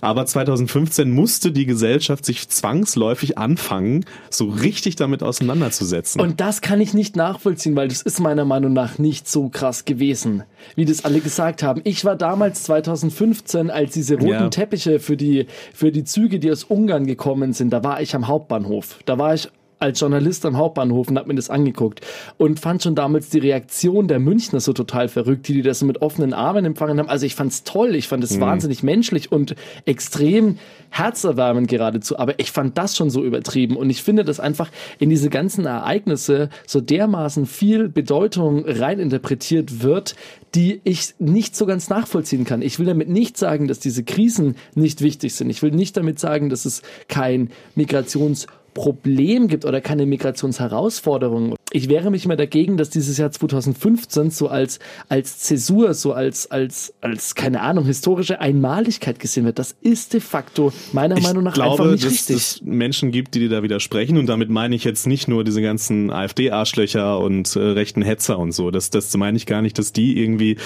Aber 0.00 0.26
2015 0.26 1.10
musste 1.10 1.52
die 1.52 1.66
Gesellschaft 1.66 2.24
sich 2.24 2.48
zwangsläufig 2.48 3.38
anfangen, 3.38 4.04
so 4.30 4.48
richtig 4.48 4.96
damit 4.96 5.22
auseinanderzusetzen. 5.22 6.20
Und 6.20 6.40
das 6.40 6.60
kann 6.60 6.80
ich 6.80 6.94
nicht 6.94 7.16
nachvollziehen, 7.16 7.76
weil 7.76 7.88
das 7.88 8.02
ist 8.02 8.20
meiner 8.20 8.44
Meinung 8.44 8.72
nach 8.72 8.98
nicht 8.98 9.28
so 9.28 9.48
krass 9.48 9.84
gewesen, 9.84 10.44
wie 10.74 10.84
das 10.84 11.04
alle 11.04 11.20
gesagt 11.20 11.62
haben. 11.62 11.80
Ich 11.84 12.04
war 12.04 12.16
damals 12.16 12.64
2015, 12.64 13.70
als 13.70 13.92
diese 13.94 14.14
roten 14.14 14.30
ja. 14.30 14.48
Teppiche 14.48 15.00
für 15.00 15.16
die, 15.16 15.46
für 15.72 15.92
die 15.92 16.04
Züge, 16.04 16.38
die 16.38 16.50
aus 16.50 16.64
Ungarn 16.64 17.06
gekommen 17.06 17.52
sind, 17.52 17.70
da 17.70 17.82
war 17.82 18.00
ich 18.00 18.14
am 18.14 18.28
Hauptbahnhof. 18.28 18.98
Da 19.06 19.18
war 19.18 19.34
ich 19.34 19.48
als 19.78 20.00
Journalist 20.00 20.44
am 20.46 20.56
Hauptbahnhof 20.56 21.08
und 21.08 21.18
hab 21.18 21.26
mir 21.26 21.34
das 21.34 21.50
angeguckt 21.50 22.00
und 22.38 22.60
fand 22.60 22.82
schon 22.82 22.94
damals 22.94 23.28
die 23.28 23.38
Reaktion 23.38 24.08
der 24.08 24.18
Münchner 24.18 24.60
so 24.60 24.72
total 24.72 25.08
verrückt, 25.08 25.48
die, 25.48 25.54
die 25.54 25.62
das 25.62 25.80
so 25.80 25.86
mit 25.86 26.00
offenen 26.00 26.32
Armen 26.32 26.64
empfangen 26.64 26.98
haben. 26.98 27.08
Also 27.08 27.26
ich 27.26 27.34
fand's 27.34 27.62
toll, 27.64 27.94
ich 27.94 28.08
fand 28.08 28.24
es 28.24 28.36
mhm. 28.36 28.40
wahnsinnig 28.40 28.82
menschlich 28.82 29.30
und 29.30 29.54
extrem 29.84 30.58
herzerwärmend 30.90 31.68
geradezu, 31.68 32.18
aber 32.18 32.38
ich 32.38 32.52
fand 32.52 32.78
das 32.78 32.96
schon 32.96 33.10
so 33.10 33.22
übertrieben 33.22 33.76
und 33.76 33.90
ich 33.90 34.02
finde, 34.02 34.24
dass 34.24 34.40
einfach 34.40 34.70
in 34.98 35.10
diese 35.10 35.28
ganzen 35.28 35.66
Ereignisse 35.66 36.48
so 36.66 36.80
dermaßen 36.80 37.44
viel 37.44 37.88
Bedeutung 37.88 38.64
reininterpretiert 38.66 39.82
wird, 39.82 40.16
die 40.54 40.80
ich 40.84 41.14
nicht 41.18 41.54
so 41.54 41.66
ganz 41.66 41.90
nachvollziehen 41.90 42.44
kann. 42.44 42.62
Ich 42.62 42.78
will 42.78 42.86
damit 42.86 43.10
nicht 43.10 43.36
sagen, 43.36 43.68
dass 43.68 43.78
diese 43.78 44.04
Krisen 44.04 44.56
nicht 44.74 45.02
wichtig 45.02 45.34
sind. 45.34 45.50
Ich 45.50 45.62
will 45.62 45.70
nicht 45.70 45.96
damit 45.98 46.18
sagen, 46.18 46.48
dass 46.48 46.64
es 46.64 46.80
kein 47.08 47.50
Migrations 47.74 48.46
Problem 48.76 49.48
gibt 49.48 49.64
oder 49.64 49.80
keine 49.80 50.04
Migrationsherausforderung. 50.04 51.55
Ich 51.72 51.88
wehre 51.88 52.12
mich 52.12 52.24
immer 52.24 52.36
dagegen, 52.36 52.76
dass 52.76 52.90
dieses 52.90 53.18
Jahr 53.18 53.32
2015 53.32 54.30
so 54.30 54.46
als, 54.46 54.78
als 55.08 55.40
Zäsur, 55.40 55.94
so 55.94 56.12
als, 56.12 56.48
als, 56.48 56.94
als, 57.00 57.34
keine 57.34 57.60
Ahnung, 57.60 57.86
historische 57.86 58.40
Einmaligkeit 58.40 59.18
gesehen 59.18 59.46
wird. 59.46 59.58
Das 59.58 59.74
ist 59.80 60.12
de 60.12 60.20
facto 60.20 60.72
meiner 60.92 61.16
ich 61.16 61.24
Meinung 61.24 61.42
nach 61.42 61.54
glaube, 61.54 61.72
einfach 61.72 61.90
nicht 61.90 62.04
dass 62.04 62.12
richtig. 62.12 62.36
Es 62.36 62.62
Menschen 62.62 63.10
gibt, 63.10 63.34
die 63.34 63.40
dir 63.40 63.48
da 63.48 63.62
widersprechen 63.64 64.16
und 64.16 64.26
damit 64.26 64.48
meine 64.48 64.76
ich 64.76 64.84
jetzt 64.84 65.08
nicht 65.08 65.26
nur 65.26 65.42
diese 65.42 65.60
ganzen 65.60 66.12
AfD-Arschlöcher 66.12 67.18
und 67.18 67.56
äh, 67.56 67.58
rechten 67.58 68.02
Hetzer 68.02 68.38
und 68.38 68.52
so. 68.52 68.70
Das, 68.70 68.90
das 68.90 69.16
meine 69.16 69.36
ich 69.36 69.46
gar 69.46 69.60
nicht, 69.60 69.76
dass 69.78 69.92
die 69.92 70.22
irgendwie, 70.22 70.58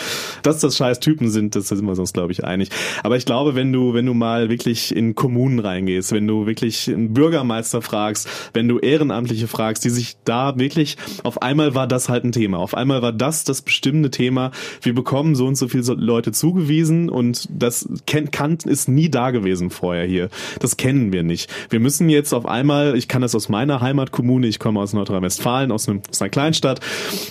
dass 0.42 0.60
das 0.60 0.76
scheiß 0.76 1.00
Typen 1.00 1.30
sind, 1.30 1.56
das 1.56 1.68
sind 1.68 1.82
wir 1.86 1.98
uns, 1.98 2.12
glaube 2.12 2.32
ich, 2.32 2.44
einig. 2.44 2.68
Aber 3.02 3.16
ich 3.16 3.24
glaube, 3.24 3.54
wenn 3.54 3.72
du, 3.72 3.94
wenn 3.94 4.04
du 4.04 4.12
mal 4.12 4.50
wirklich 4.50 4.94
in 4.94 5.14
Kommunen 5.14 5.60
reingehst, 5.60 6.12
wenn 6.12 6.26
du 6.26 6.46
wirklich 6.46 6.88
einen 6.88 7.14
Bürgermeister 7.14 7.80
fragst, 7.80 8.28
wenn 8.52 8.68
du 8.68 8.78
Ehrenamtliche 8.78 9.48
fragst, 9.48 9.82
die 9.84 9.90
sich 9.90 10.16
da 10.24 10.58
wirklich 10.58 10.89
Auf 11.22 11.42
einmal 11.42 11.74
war 11.74 11.86
das 11.86 12.08
halt 12.08 12.24
ein 12.24 12.32
Thema. 12.32 12.58
Auf 12.58 12.74
einmal 12.74 13.02
war 13.02 13.12
das 13.12 13.44
das 13.44 13.62
bestimmende 13.62 14.10
Thema. 14.10 14.50
Wir 14.82 14.94
bekommen 14.94 15.34
so 15.34 15.46
und 15.46 15.56
so 15.56 15.68
viele 15.68 15.82
Leute 15.94 16.32
zugewiesen 16.32 17.08
und 17.08 17.48
das 17.50 17.88
Kant 18.06 18.66
ist 18.66 18.88
nie 18.88 19.08
da 19.08 19.30
gewesen 19.30 19.70
vorher 19.70 20.06
hier. 20.06 20.28
Das 20.58 20.76
kennen 20.76 21.12
wir 21.12 21.22
nicht. 21.22 21.50
Wir 21.70 21.80
müssen 21.80 22.08
jetzt 22.08 22.32
auf 22.32 22.46
einmal, 22.46 22.96
ich 22.96 23.08
kann 23.08 23.22
das 23.22 23.34
aus 23.34 23.48
meiner 23.48 23.80
Heimatkommune, 23.80 24.46
ich 24.46 24.58
komme 24.58 24.80
aus 24.80 24.92
Nordrhein-Westfalen, 24.92 25.72
aus, 25.72 25.88
aus 25.88 26.20
einer 26.20 26.30
Kleinstadt, 26.30 26.80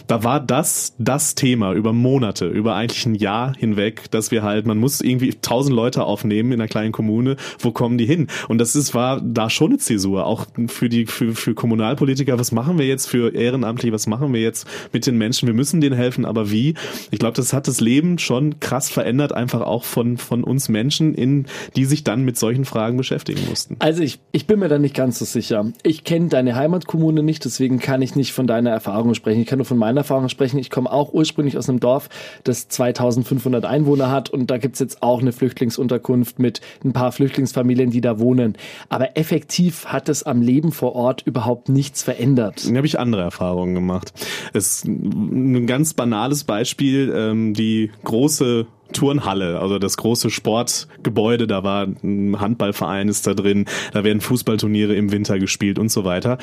da 0.08 0.24
war 0.24 0.40
das 0.40 0.94
das 0.98 1.36
Thema 1.36 1.74
über 1.74 1.94
Monate, 1.94 2.48
über 2.48 2.76
eigentlich 2.76 3.06
ein 3.06 3.16
Jahr 3.16 3.56
hinweg, 3.56 4.10
dass 4.12 4.32
wir 4.32 4.44
halt, 4.44 4.66
man 4.66 4.78
muss 4.78 5.02
irgendwie 5.02 5.34
tausend 5.42 5.76
Leute 5.76 6.04
aufnehmen 6.04 6.52
in 6.52 6.60
einer 6.60 6.68
kleinen 6.68 6.92
Kommune, 6.92 7.36
wo 7.60 7.72
kommen 7.72 7.98
die 7.98 8.06
hin? 8.06 8.28
Und 8.48 8.60
das 8.60 8.76
ist, 8.76 8.94
war 8.94 9.22
da 9.22 9.50
schon 9.50 9.72
eine 9.72 9.78
Zäsur, 9.78 10.26
auch 10.26 10.48
für 10.68 10.90
die, 10.90 11.06
für, 11.06 11.36
für 11.36 11.54
Kommunalpolitiker, 11.54 12.40
was 12.40 12.52
machen 12.52 12.78
wir 12.78 12.88
jetzt 12.88 13.08
für 13.08 13.34
Ehrenamtliche, 13.50 13.94
was 13.94 14.08
machen 14.08 14.32
wir 14.34 14.42
jetzt 14.42 14.68
mit 14.94 15.06
den 15.06 15.18
Menschen? 15.18 15.48
Wir 15.48 15.54
müssen 15.56 15.82
denen 15.82 15.96
helfen, 15.96 16.26
aber 16.26 16.52
wie? 16.52 16.76
Ich 17.12 17.20
glaube, 17.20 17.36
das 17.36 17.52
hat 17.54 17.68
das 17.68 17.82
Leben 17.82 18.20
schon 18.20 18.60
krass 18.60 18.90
verändert, 18.90 19.34
einfach 19.34 19.62
auch 19.62 19.84
von, 19.84 20.18
von 20.18 20.44
uns 20.44 20.70
Menschen, 20.70 21.16
in, 21.16 21.46
die 21.76 21.86
sich 21.86 22.04
dann 22.04 22.24
mit 22.24 22.38
solchen 22.38 22.66
Fragen 22.66 22.98
beschäftigen 22.98 23.42
mussten. 23.50 23.76
Also 23.80 24.04
ich, 24.04 24.20
ich 24.32 24.46
bin 24.46 24.60
mir 24.60 24.70
da 24.70 24.78
nicht 24.78 24.96
ganz 24.96 25.20
so 25.20 25.26
sicher. 25.26 25.66
Ich 25.84 26.04
kenne 26.04 26.30
deine 26.30 26.56
Heimatkommune 26.56 27.24
nicht, 27.24 27.44
deswegen 27.46 27.80
kann 27.80 28.02
ich 28.02 28.16
nicht 28.16 28.34
von 28.34 28.46
deiner 28.46 28.70
Erfahrung 28.70 29.14
sprechen. 29.16 29.42
Ich 29.42 29.48
kann 29.48 29.58
nur 29.58 29.66
von 29.66 29.78
meiner 29.78 30.02
Erfahrung 30.02 30.30
sprechen. 30.30 30.60
Ich 30.60 30.70
komme 30.70 30.92
auch 30.92 31.14
ursprünglich 31.14 31.58
aus 31.58 31.70
einem 31.70 31.80
Dorf, 31.80 32.10
das 32.44 32.68
2500 32.68 33.66
Einwohner 33.66 34.12
hat 34.12 34.30
und 34.30 34.52
da 34.52 34.58
gibt's 34.58 34.80
jetzt 34.80 35.02
auch 35.02 35.22
eine 35.22 35.32
Flüchtlingsunterkunft 35.32 36.40
mit 36.40 36.62
ein 36.84 36.94
paar 36.94 37.12
Flüchtlingsfamilien, 37.12 37.90
die 37.90 38.02
da 38.02 38.20
wohnen. 38.20 38.58
Aber 38.90 39.18
effektiv 39.18 39.86
hat 39.86 40.08
es 40.10 40.24
am 40.24 40.42
Leben 40.42 40.72
vor 40.72 40.96
Ort 40.96 41.24
überhaupt 41.26 41.70
nichts 41.70 42.04
verändert. 42.04 42.70
Da 42.70 42.76
habe 42.76 42.88
ich 42.88 43.00
andere 43.00 43.22
Erfahrungen 43.22 43.39
gemacht. 43.74 44.14
Es 44.54 44.68
ist 44.68 44.86
ein 44.86 45.68
ganz 45.68 45.94
banales 45.94 46.44
Beispiel, 46.44 47.14
ähm, 47.16 47.54
die 47.54 47.92
große 48.04 48.68
Turnhalle, 48.94 49.60
also 49.60 49.80
das 49.80 49.98
große 49.98 50.30
Sportgebäude, 50.30 51.48
da 51.48 51.64
war 51.64 51.88
ein 52.04 52.40
Handballverein 52.40 53.08
ist 53.08 53.28
da 53.28 53.34
drin, 53.34 53.66
da 53.94 54.04
werden 54.04 54.22
Fußballturniere 54.22 54.96
im 54.96 55.12
Winter 55.12 55.40
gespielt 55.40 55.80
und 55.80 55.92
so 55.92 56.06
weiter, 56.06 56.38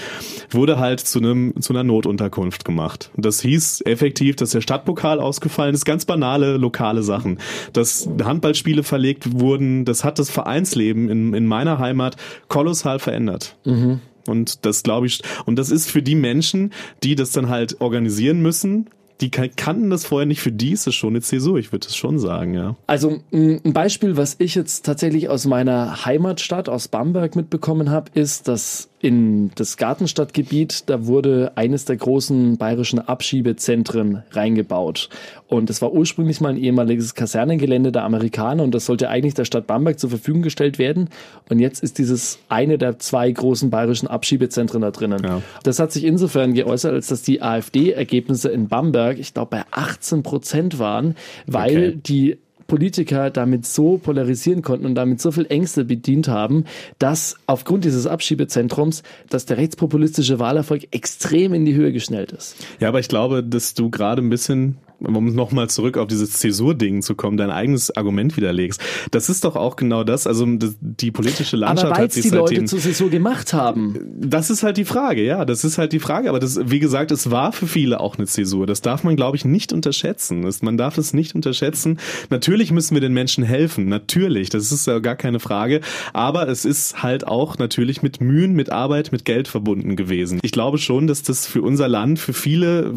wurde 0.50 0.78
halt 0.78 1.00
zu 1.00 1.18
einem 1.18 1.54
zu 1.60 1.72
einer 1.72 1.84
Notunterkunft 1.84 2.64
gemacht. 2.64 3.10
Das 3.16 3.40
hieß 3.40 3.82
effektiv, 3.82 4.36
dass 4.36 4.50
der 4.50 4.60
Stadtpokal 4.60 5.20
ausgefallen 5.20 5.74
ist, 5.74 5.84
ganz 5.84 6.04
banale 6.04 6.56
lokale 6.56 7.02
Sachen. 7.02 7.38
Dass 7.72 8.08
Handballspiele 8.22 8.82
verlegt 8.82 9.40
wurden, 9.40 9.84
das 9.84 10.04
hat 10.04 10.18
das 10.18 10.30
Vereinsleben 10.30 11.08
in, 11.08 11.34
in 11.34 11.46
meiner 11.46 11.78
Heimat 11.78 12.16
kolossal 12.48 12.98
verändert. 12.98 13.56
Mhm. 13.64 14.00
Und 14.28 14.64
das 14.64 14.82
glaube 14.82 15.06
ich, 15.06 15.22
und 15.44 15.56
das 15.56 15.70
ist 15.70 15.90
für 15.90 16.02
die 16.02 16.14
Menschen, 16.14 16.72
die 17.02 17.14
das 17.14 17.32
dann 17.32 17.48
halt 17.48 17.80
organisieren 17.80 18.40
müssen, 18.40 18.88
die 19.20 19.30
kannten 19.30 19.88
das 19.90 20.04
vorher 20.04 20.26
nicht. 20.26 20.40
Für 20.40 20.52
die 20.52 20.72
ist 20.72 20.86
es 20.86 20.94
schon 20.94 21.10
eine 21.10 21.22
Zäsur, 21.22 21.58
ich 21.58 21.72
würde 21.72 21.86
es 21.88 21.96
schon 21.96 22.18
sagen, 22.18 22.54
ja. 22.54 22.76
Also 22.86 23.20
ein 23.32 23.72
Beispiel, 23.72 24.16
was 24.16 24.36
ich 24.38 24.54
jetzt 24.54 24.84
tatsächlich 24.84 25.28
aus 25.28 25.46
meiner 25.46 26.04
Heimatstadt, 26.04 26.68
aus 26.68 26.88
Bamberg 26.88 27.34
mitbekommen 27.34 27.90
habe, 27.90 28.10
ist, 28.14 28.46
dass 28.48 28.90
in 29.00 29.50
das 29.54 29.76
Gartenstadtgebiet, 29.76 30.84
da 30.86 31.06
wurde 31.06 31.52
eines 31.54 31.84
der 31.84 31.96
großen 31.96 32.56
bayerischen 32.56 32.98
Abschiebezentren 32.98 34.22
reingebaut. 34.30 35.10
Und 35.48 35.68
das 35.68 35.82
war 35.82 35.92
ursprünglich 35.92 36.40
mal 36.40 36.48
ein 36.48 36.56
ehemaliges 36.56 37.14
Kasernengelände 37.14 37.92
der 37.92 38.04
Amerikaner 38.04 38.62
und 38.62 38.74
das 38.74 38.86
sollte 38.86 39.08
eigentlich 39.08 39.34
der 39.34 39.44
Stadt 39.44 39.66
Bamberg 39.66 39.98
zur 40.00 40.10
Verfügung 40.10 40.42
gestellt 40.42 40.78
werden. 40.78 41.10
Und 41.50 41.58
jetzt 41.58 41.82
ist 41.82 41.98
dieses 41.98 42.38
eine 42.48 42.78
der 42.78 42.98
zwei 42.98 43.30
großen 43.30 43.70
bayerischen 43.70 44.08
Abschiebezentren 44.08 44.80
da 44.80 44.90
drinnen. 44.90 45.22
Ja. 45.22 45.42
Das 45.62 45.78
hat 45.78 45.92
sich 45.92 46.04
insofern 46.04 46.54
geäußert, 46.54 46.94
als 46.94 47.08
dass 47.08 47.22
die 47.22 47.42
AfD-Ergebnisse 47.42 48.48
in 48.48 48.68
Bamberg, 48.68 49.18
ich 49.18 49.34
glaube, 49.34 49.50
bei 49.50 49.64
18 49.70 50.22
Prozent 50.22 50.78
waren, 50.78 51.16
weil 51.46 51.76
okay. 51.76 52.00
die 52.04 52.38
Politiker 52.66 53.30
damit 53.30 53.66
so 53.66 53.98
polarisieren 53.98 54.62
konnten 54.62 54.86
und 54.86 54.94
damit 54.94 55.20
so 55.20 55.30
viel 55.30 55.46
Ängste 55.46 55.84
bedient 55.84 56.28
haben, 56.28 56.64
dass 56.98 57.36
aufgrund 57.46 57.84
dieses 57.84 58.06
Abschiebezentrums, 58.06 59.02
dass 59.28 59.46
der 59.46 59.56
rechtspopulistische 59.56 60.38
Wahlerfolg 60.38 60.88
extrem 60.90 61.54
in 61.54 61.64
die 61.64 61.74
Höhe 61.74 61.92
geschnellt 61.92 62.32
ist. 62.32 62.56
Ja, 62.80 62.88
aber 62.88 63.00
ich 63.00 63.08
glaube, 63.08 63.42
dass 63.42 63.74
du 63.74 63.90
gerade 63.90 64.22
ein 64.22 64.30
bisschen 64.30 64.78
um 65.00 65.34
nochmal 65.34 65.68
zurück 65.68 65.98
auf 65.98 66.06
dieses 66.06 66.32
Zäsur-Ding 66.32 67.02
zu 67.02 67.14
kommen, 67.14 67.36
dein 67.36 67.50
eigenes 67.50 67.96
Argument 67.96 68.36
widerlegst. 68.36 68.80
Das 69.10 69.28
ist 69.28 69.44
doch 69.44 69.56
auch 69.56 69.76
genau 69.76 70.04
das, 70.04 70.26
also 70.26 70.46
die 70.46 71.10
politische 71.10 71.56
Landschaft 71.56 71.92
aber 71.92 72.02
hat 72.02 72.12
sich 72.12 72.24
die 72.24 72.30
Leute 72.30 72.64
zur 72.64 72.78
Zäsur 72.78 73.10
gemacht 73.10 73.52
haben. 73.52 73.98
Das 74.18 74.50
ist 74.50 74.62
halt 74.62 74.76
die 74.76 74.84
Frage, 74.84 75.24
ja, 75.24 75.44
das 75.44 75.64
ist 75.64 75.78
halt 75.78 75.92
die 75.92 75.98
Frage, 75.98 76.28
aber 76.28 76.38
das, 76.38 76.58
wie 76.64 76.78
gesagt, 76.78 77.10
es 77.10 77.30
war 77.30 77.52
für 77.52 77.66
viele 77.66 78.00
auch 78.00 78.16
eine 78.16 78.26
Zäsur. 78.26 78.66
Das 78.66 78.80
darf 78.80 79.04
man, 79.04 79.16
glaube 79.16 79.36
ich, 79.36 79.44
nicht 79.44 79.72
unterschätzen. 79.72 80.42
Das, 80.42 80.62
man 80.62 80.76
darf 80.76 80.98
es 80.98 81.12
nicht 81.12 81.34
unterschätzen. 81.34 81.98
Natürlich 82.30 82.72
müssen 82.72 82.94
wir 82.94 83.00
den 83.00 83.12
Menschen 83.12 83.44
helfen, 83.44 83.88
natürlich, 83.88 84.48
das 84.50 84.72
ist 84.72 84.86
ja 84.86 84.98
gar 84.98 85.16
keine 85.16 85.40
Frage, 85.40 85.80
aber 86.12 86.48
es 86.48 86.64
ist 86.64 87.02
halt 87.02 87.26
auch 87.26 87.58
natürlich 87.58 88.02
mit 88.02 88.20
Mühen, 88.20 88.54
mit 88.54 88.70
Arbeit, 88.70 89.12
mit 89.12 89.24
Geld 89.24 89.48
verbunden 89.48 89.96
gewesen. 89.96 90.40
Ich 90.42 90.52
glaube 90.52 90.78
schon, 90.78 91.06
dass 91.06 91.22
das 91.22 91.46
für 91.46 91.62
unser 91.62 91.88
Land, 91.88 92.18
für 92.18 92.32
viele 92.32 92.92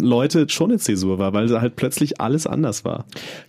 Leute 0.00 0.48
schon 0.48 0.70
eine 0.70 0.78
Zäsur 0.78 1.18
war 1.18 1.29
weil 1.32 1.48
halt 1.60 1.76
plötzlich 1.76 2.20
alles 2.20 2.46
anders 2.46 2.84
war. 2.84 3.04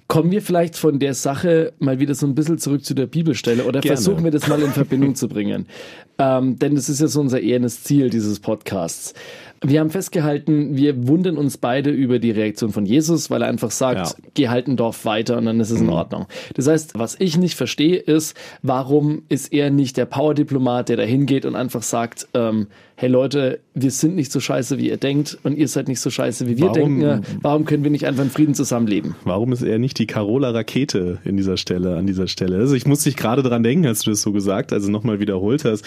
Kommen 0.07 0.31
wir 0.31 0.41
vielleicht 0.41 0.75
von 0.77 0.99
der 0.99 1.13
Sache 1.13 1.73
mal 1.79 1.99
wieder 1.99 2.15
so 2.15 2.25
ein 2.25 2.35
bisschen 2.35 2.57
zurück 2.57 2.83
zu 2.83 2.93
der 2.93 3.07
Bibelstelle 3.07 3.63
oder 3.63 3.81
Gerne. 3.81 3.97
versuchen 3.97 4.23
wir 4.23 4.31
das 4.31 4.47
mal 4.47 4.61
in 4.61 4.71
Verbindung 4.71 5.15
zu 5.15 5.27
bringen? 5.27 5.65
Ähm, 6.17 6.59
denn 6.59 6.75
das 6.75 6.87
ist 6.87 7.01
ja 7.01 7.07
so 7.07 7.19
unser 7.19 7.39
ehernes 7.39 7.81
Ziel 7.81 8.11
dieses 8.11 8.39
Podcasts. 8.39 9.15
Wir 9.63 9.79
haben 9.79 9.91
festgehalten, 9.91 10.75
wir 10.75 11.07
wundern 11.07 11.37
uns 11.37 11.57
beide 11.57 11.91
über 11.91 12.17
die 12.17 12.31
Reaktion 12.31 12.71
von 12.71 12.83
Jesus, 12.83 13.29
weil 13.29 13.43
er 13.43 13.47
einfach 13.47 13.69
sagt, 13.69 14.07
ja. 14.07 14.29
geh 14.33 14.47
halt 14.49 14.67
ein 14.67 14.75
Dorf 14.75 15.05
weiter 15.05 15.37
und 15.37 15.45
dann 15.45 15.59
ist 15.59 15.69
es 15.69 15.79
in 15.79 15.85
mhm. 15.85 15.93
Ordnung. 15.93 16.25
Das 16.55 16.67
heißt, 16.67 16.97
was 16.97 17.15
ich 17.19 17.37
nicht 17.37 17.53
verstehe, 17.53 17.97
ist, 17.97 18.35
warum 18.63 19.21
ist 19.29 19.53
er 19.53 19.69
nicht 19.69 19.97
der 19.97 20.05
Power-Diplomat, 20.05 20.89
der 20.89 20.97
da 20.97 21.03
hingeht 21.03 21.45
und 21.45 21.55
einfach 21.55 21.83
sagt, 21.83 22.27
ähm, 22.33 22.67
hey 22.95 23.07
Leute, 23.07 23.59
wir 23.75 23.91
sind 23.91 24.15
nicht 24.15 24.31
so 24.31 24.39
scheiße, 24.39 24.79
wie 24.79 24.89
ihr 24.89 24.97
denkt 24.97 25.37
und 25.43 25.55
ihr 25.55 25.67
seid 25.67 25.87
nicht 25.87 25.99
so 25.99 26.09
scheiße, 26.09 26.47
wie 26.47 26.57
wir 26.57 26.69
warum, 26.69 26.99
denken. 26.99 27.21
Warum 27.41 27.65
können 27.65 27.83
wir 27.83 27.91
nicht 27.91 28.07
einfach 28.07 28.23
in 28.23 28.31
Frieden 28.31 28.55
zusammenleben? 28.55 29.15
Warum 29.25 29.53
ist 29.53 29.61
er 29.61 29.77
nicht 29.77 29.99
die 29.99 30.07
Carola 30.07 30.49
Rakete 30.49 31.19
in 31.23 31.37
dieser 31.37 31.57
Stelle, 31.57 31.97
an 31.97 32.07
dieser 32.07 32.27
Stelle? 32.27 32.57
Also 32.57 32.73
ich 32.73 32.87
muss 32.87 33.03
dich 33.03 33.15
gerade 33.15 33.43
dran 33.43 33.61
denken, 33.61 33.85
als 33.85 34.01
du 34.01 34.09
das 34.09 34.23
so 34.23 34.31
gesagt, 34.31 34.73
also 34.73 34.89
nochmal 34.89 35.19
wiederholt 35.19 35.65
hast 35.65 35.85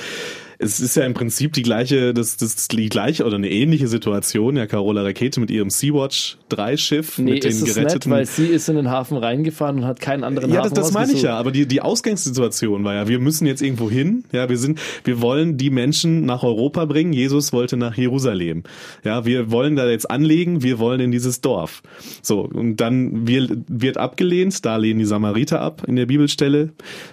es 0.58 0.80
ist 0.80 0.96
ja 0.96 1.04
im 1.04 1.14
Prinzip 1.14 1.52
die 1.52 1.62
gleiche, 1.62 2.14
das, 2.14 2.36
das 2.36 2.68
die 2.68 2.88
gleiche 2.88 3.24
oder 3.24 3.36
eine 3.36 3.50
ähnliche 3.50 3.88
Situation. 3.88 4.56
Ja, 4.56 4.66
Carola 4.66 5.02
Rakete 5.02 5.40
mit 5.40 5.50
ihrem 5.50 5.70
Sea-Watch 5.70 6.38
3 6.48 6.76
Schiff 6.76 7.18
nee, 7.18 7.32
mit 7.32 7.44
den 7.44 7.64
geretteten. 7.64 8.10
Nicht, 8.10 8.18
weil 8.18 8.26
sie 8.26 8.46
ist 8.46 8.68
in 8.68 8.76
den 8.76 8.90
Hafen 8.90 9.16
reingefahren 9.16 9.78
und 9.78 9.84
hat 9.84 10.00
keinen 10.00 10.24
anderen 10.24 10.50
ja, 10.50 10.58
Hafen. 10.58 10.70
Ja, 10.70 10.74
das, 10.74 10.86
das 10.86 10.94
meine 10.94 11.12
ich 11.12 11.22
ja. 11.22 11.36
Aber 11.36 11.50
die, 11.50 11.66
die 11.66 11.80
Ausgangssituation 11.80 12.84
war 12.84 12.94
ja, 12.94 13.08
wir 13.08 13.18
müssen 13.18 13.46
jetzt 13.46 13.62
irgendwo 13.62 13.90
hin. 13.90 14.24
Ja, 14.32 14.48
wir 14.48 14.58
sind, 14.58 14.80
wir 15.04 15.20
wollen 15.20 15.56
die 15.56 15.70
Menschen 15.70 16.24
nach 16.24 16.42
Europa 16.42 16.84
bringen. 16.84 17.12
Jesus 17.12 17.52
wollte 17.52 17.76
nach 17.76 17.96
Jerusalem. 17.96 18.62
Ja, 19.04 19.24
wir 19.24 19.50
wollen 19.50 19.76
da 19.76 19.88
jetzt 19.88 20.10
anlegen. 20.10 20.62
Wir 20.62 20.78
wollen 20.78 21.00
in 21.00 21.10
dieses 21.10 21.40
Dorf. 21.40 21.82
So. 22.22 22.40
Und 22.42 22.76
dann 22.76 23.26
wird 23.26 23.96
abgelehnt. 23.96 24.64
Da 24.64 24.76
lehnen 24.76 24.98
die 24.98 25.04
Samariter 25.04 25.60
ab 25.60 25.82
in 25.86 25.96
der 25.96 26.06
Bibelstelle. 26.06 26.70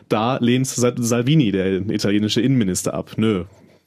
Da 0.10 0.38
lehnt 0.38 0.67
Salvini, 0.67 1.51
der 1.51 1.89
italienische 1.89 2.41
Innenminister 2.41 2.93
ab. 2.93 3.12
Nö, 3.17 3.30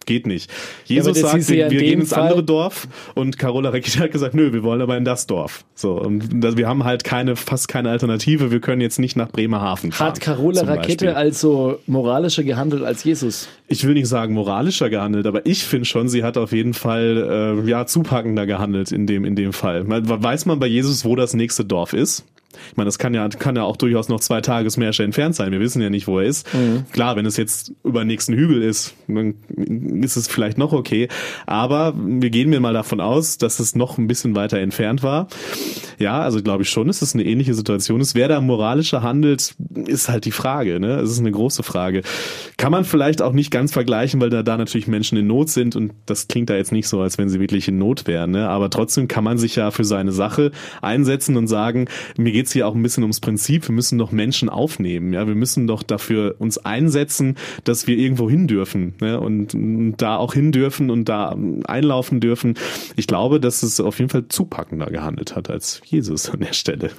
geht 0.07 0.27
nicht. 0.27 0.51
Jesus 0.85 1.19
ja, 1.21 1.29
sagt, 1.29 1.49
wir, 1.49 1.71
wir 1.71 1.81
gehen 1.81 2.01
ins 2.01 2.11
Fall 2.11 2.25
andere 2.25 2.45
Dorf 2.45 2.89
und 3.15 3.39
Carola 3.39 3.71
Rakete 3.71 4.01
hat 4.01 4.13
gesagt, 4.13 4.35
nö, 4.35 4.53
wir 4.53 4.63
wollen 4.63 4.81
aber 4.81 4.97
in 4.97 5.05
das 5.05 5.27
Dorf. 5.27 5.65
So, 5.75 6.01
und 6.01 6.57
wir 6.57 6.69
haben 6.69 6.85
halt 6.85 7.05
keine, 7.05 7.37
fast 7.37 7.69
keine 7.69 7.91
Alternative, 7.91 8.51
wir 8.51 8.61
können 8.61 8.81
jetzt 8.81 8.99
nicht 8.99 9.17
nach 9.17 9.29
Bremerhaven 9.29 9.93
fahren. 9.93 10.09
Hat 10.09 10.21
Carola 10.21 10.63
Rakete 10.63 11.17
also 11.17 11.81
moralischer 11.87 12.45
gehandelt 12.45 12.85
als 12.85 13.05
Jesus? 13.05 13.49
Ich 13.69 13.87
will 13.87 13.95
nicht 13.95 14.09
sagen 14.09 14.35
moralischer 14.35 14.91
gehandelt, 14.91 15.27
aber 15.27 15.47
ich 15.47 15.65
finde 15.65 15.87
schon, 15.87 16.09
sie 16.09 16.23
hat 16.23 16.37
auf 16.37 16.53
jeden 16.53 16.75
Fall 16.75 17.63
äh, 17.65 17.69
ja 17.69 17.87
zupackender 17.87 18.47
gehandelt 18.47 18.93
in 18.93 19.07
dem 19.07 19.25
in 19.25 19.37
dem 19.37 19.53
Fall. 19.53 19.85
Weiß 19.87 20.47
man 20.47 20.59
bei 20.59 20.67
Jesus, 20.67 21.05
wo 21.05 21.17
das 21.17 21.35
nächste 21.35 21.65
Dorf 21.65 21.93
ist? 21.93 22.25
Ich 22.71 22.77
meine, 22.77 22.87
das 22.87 22.99
kann 22.99 23.15
ja, 23.15 23.29
kann 23.29 23.57
ja 23.57 23.63
auch 23.63 23.77
durchaus 23.77 24.09
noch 24.09 24.21
zwei 24.21 24.41
Tagesmärsche 24.41 25.03
entfernt 25.03 25.35
sein. 25.35 25.53
Wir 25.53 25.61
wissen 25.61 25.83
ja 25.83 25.91
nicht, 25.91 26.07
wo 26.07 26.19
er 26.19 26.27
ist. 26.27 26.53
Mhm. 26.55 26.85
Klar, 26.93 27.17
wenn 27.17 27.27
es 27.27 27.37
jetzt 27.37 27.73
über 27.85 28.01
den 28.01 28.09
nächsten 28.09 28.35
Hügel 28.35 28.63
ist, 28.63 28.95
dann 29.09 29.35
ist 30.03 30.17
es 30.17 30.29
vielleicht 30.29 30.59
noch 30.59 30.73
okay. 30.73 31.09
Aber 31.47 31.95
wir 31.97 32.31
gehen 32.31 32.51
mir 32.51 32.61
mal 32.61 32.75
davon 32.75 33.01
aus, 33.01 33.39
dass 33.39 33.61
es 33.61 33.75
noch 33.75 33.99
ein 33.99 34.07
bisschen 34.07 34.35
weiter 34.35 34.59
entfernt 34.59 35.03
war. 35.03 35.29
Ja, 35.99 36.21
also 36.21 36.43
glaube 36.43 36.63
ich 36.63 36.71
schon, 36.71 36.89
dass 36.89 37.03
es 37.03 37.15
eine 37.15 37.25
ähnliche 37.25 37.55
Situation 37.55 38.01
ist. 38.01 38.15
Wer 38.15 38.29
da 38.29 38.41
moralischer 38.41 39.03
handelt, 39.03 39.55
ist 39.87 40.09
halt 40.09 40.25
die 40.25 40.33
Frage. 40.33 40.81
Ne? 40.81 40.97
Es 40.97 41.11
ist 41.11 41.21
eine 41.21 41.31
große 41.31 41.63
Frage. 41.63 42.03
Kann 42.57 42.73
man 42.73 42.85
vielleicht 42.85 43.23
auch 43.23 43.33
nicht 43.33 43.51
ganz 43.51 43.73
vergleichen, 43.73 44.21
weil 44.21 44.31
da, 44.31 44.43
da 44.43 44.57
natürlich 44.57 44.87
Menschen 44.87 45.19
in 45.19 45.27
Not 45.27 45.51
sind 45.51 45.77
und 45.77 45.93
das 46.07 46.29
klingt 46.29 46.51
da 46.51 46.57
jetzt 46.57 46.73
nicht 46.73 46.89
so, 46.89 47.01
als 47.01 47.19
wenn 47.19 47.29
sie 47.29 47.41
wirklich 47.41 47.69
in 47.69 47.79
Not 47.79 48.07
wären. 48.07 48.33
Ne? 48.33 48.49
Aber 48.49 48.71
trotzdem 48.71 49.09
kann 49.09 49.25
man 49.25 49.39
sich 49.39 49.57
ja 49.57 49.71
für 49.71 49.85
seine 49.85 50.13
Sache 50.13 50.51
einsetzen 50.83 51.37
und 51.37 51.47
sagen, 51.47 51.87
mir 52.17 52.33
geht's 52.33 52.54
hier 52.55 52.67
auch 52.67 52.75
ein 52.75 52.83
bisschen 52.83 53.03
ums 53.03 53.21
Prinzip. 53.21 53.69
Wir 53.69 53.75
müssen 53.75 53.99
doch 53.99 54.11
Menschen 54.11 54.49
aufnehmen. 54.49 55.13
Ja, 55.13 55.27
wir 55.27 55.35
müssen 55.35 55.67
doch 55.67 55.83
dafür 55.83 56.37
uns 56.39 56.57
einsetzen, 56.57 57.37
dass 57.65 57.87
wir 57.87 57.99
irgendwo 57.99 58.31
hin 58.31 58.47
dürfen 58.47 58.95
ja, 59.03 59.19
und, 59.19 59.55
und 59.55 59.97
da 59.99 60.17
auch 60.17 60.33
hin 60.33 60.51
dürfen 60.53 60.91
und 60.91 61.09
da 61.09 61.37
einlaufen 61.67 62.21
dürfen. 62.21 62.55
Ich 62.97 63.07
glaube, 63.07 63.41
dass 63.41 63.63
es 63.63 63.79
auf 63.81 63.99
jeden 63.99 64.11
Fall 64.11 64.29
zupackender 64.29 64.87
gehandelt 64.87 65.37
hat 65.37 65.51
als 65.51 65.83
Jesus 65.85 66.31
an 66.31 66.41
der 66.41 66.55
Stelle. 66.55 66.91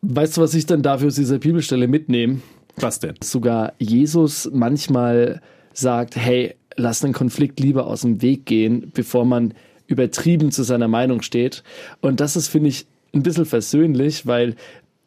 Weißt 0.00 0.36
du, 0.36 0.40
was 0.40 0.54
ich 0.54 0.66
dann 0.66 0.82
dafür 0.82 1.08
aus 1.08 1.16
dieser 1.16 1.38
Bibelstelle 1.38 1.88
mitnehme? 1.88 2.40
Was 2.76 2.98
denn? 2.98 3.14
Sogar 3.22 3.74
Jesus 3.78 4.50
manchmal 4.52 5.40
sagt, 5.72 6.16
hey, 6.16 6.54
lass 6.76 7.00
den 7.00 7.12
Konflikt 7.12 7.60
lieber 7.60 7.86
aus 7.86 8.02
dem 8.02 8.22
Weg 8.22 8.46
gehen, 8.46 8.90
bevor 8.94 9.24
man 9.24 9.54
übertrieben 9.86 10.50
zu 10.50 10.62
seiner 10.62 10.88
Meinung 10.88 11.22
steht. 11.22 11.62
Und 12.00 12.20
das 12.20 12.36
ist, 12.36 12.48
finde 12.48 12.68
ich, 12.68 12.86
ein 13.14 13.22
bisschen 13.22 13.46
versöhnlich, 13.46 14.26
weil 14.26 14.56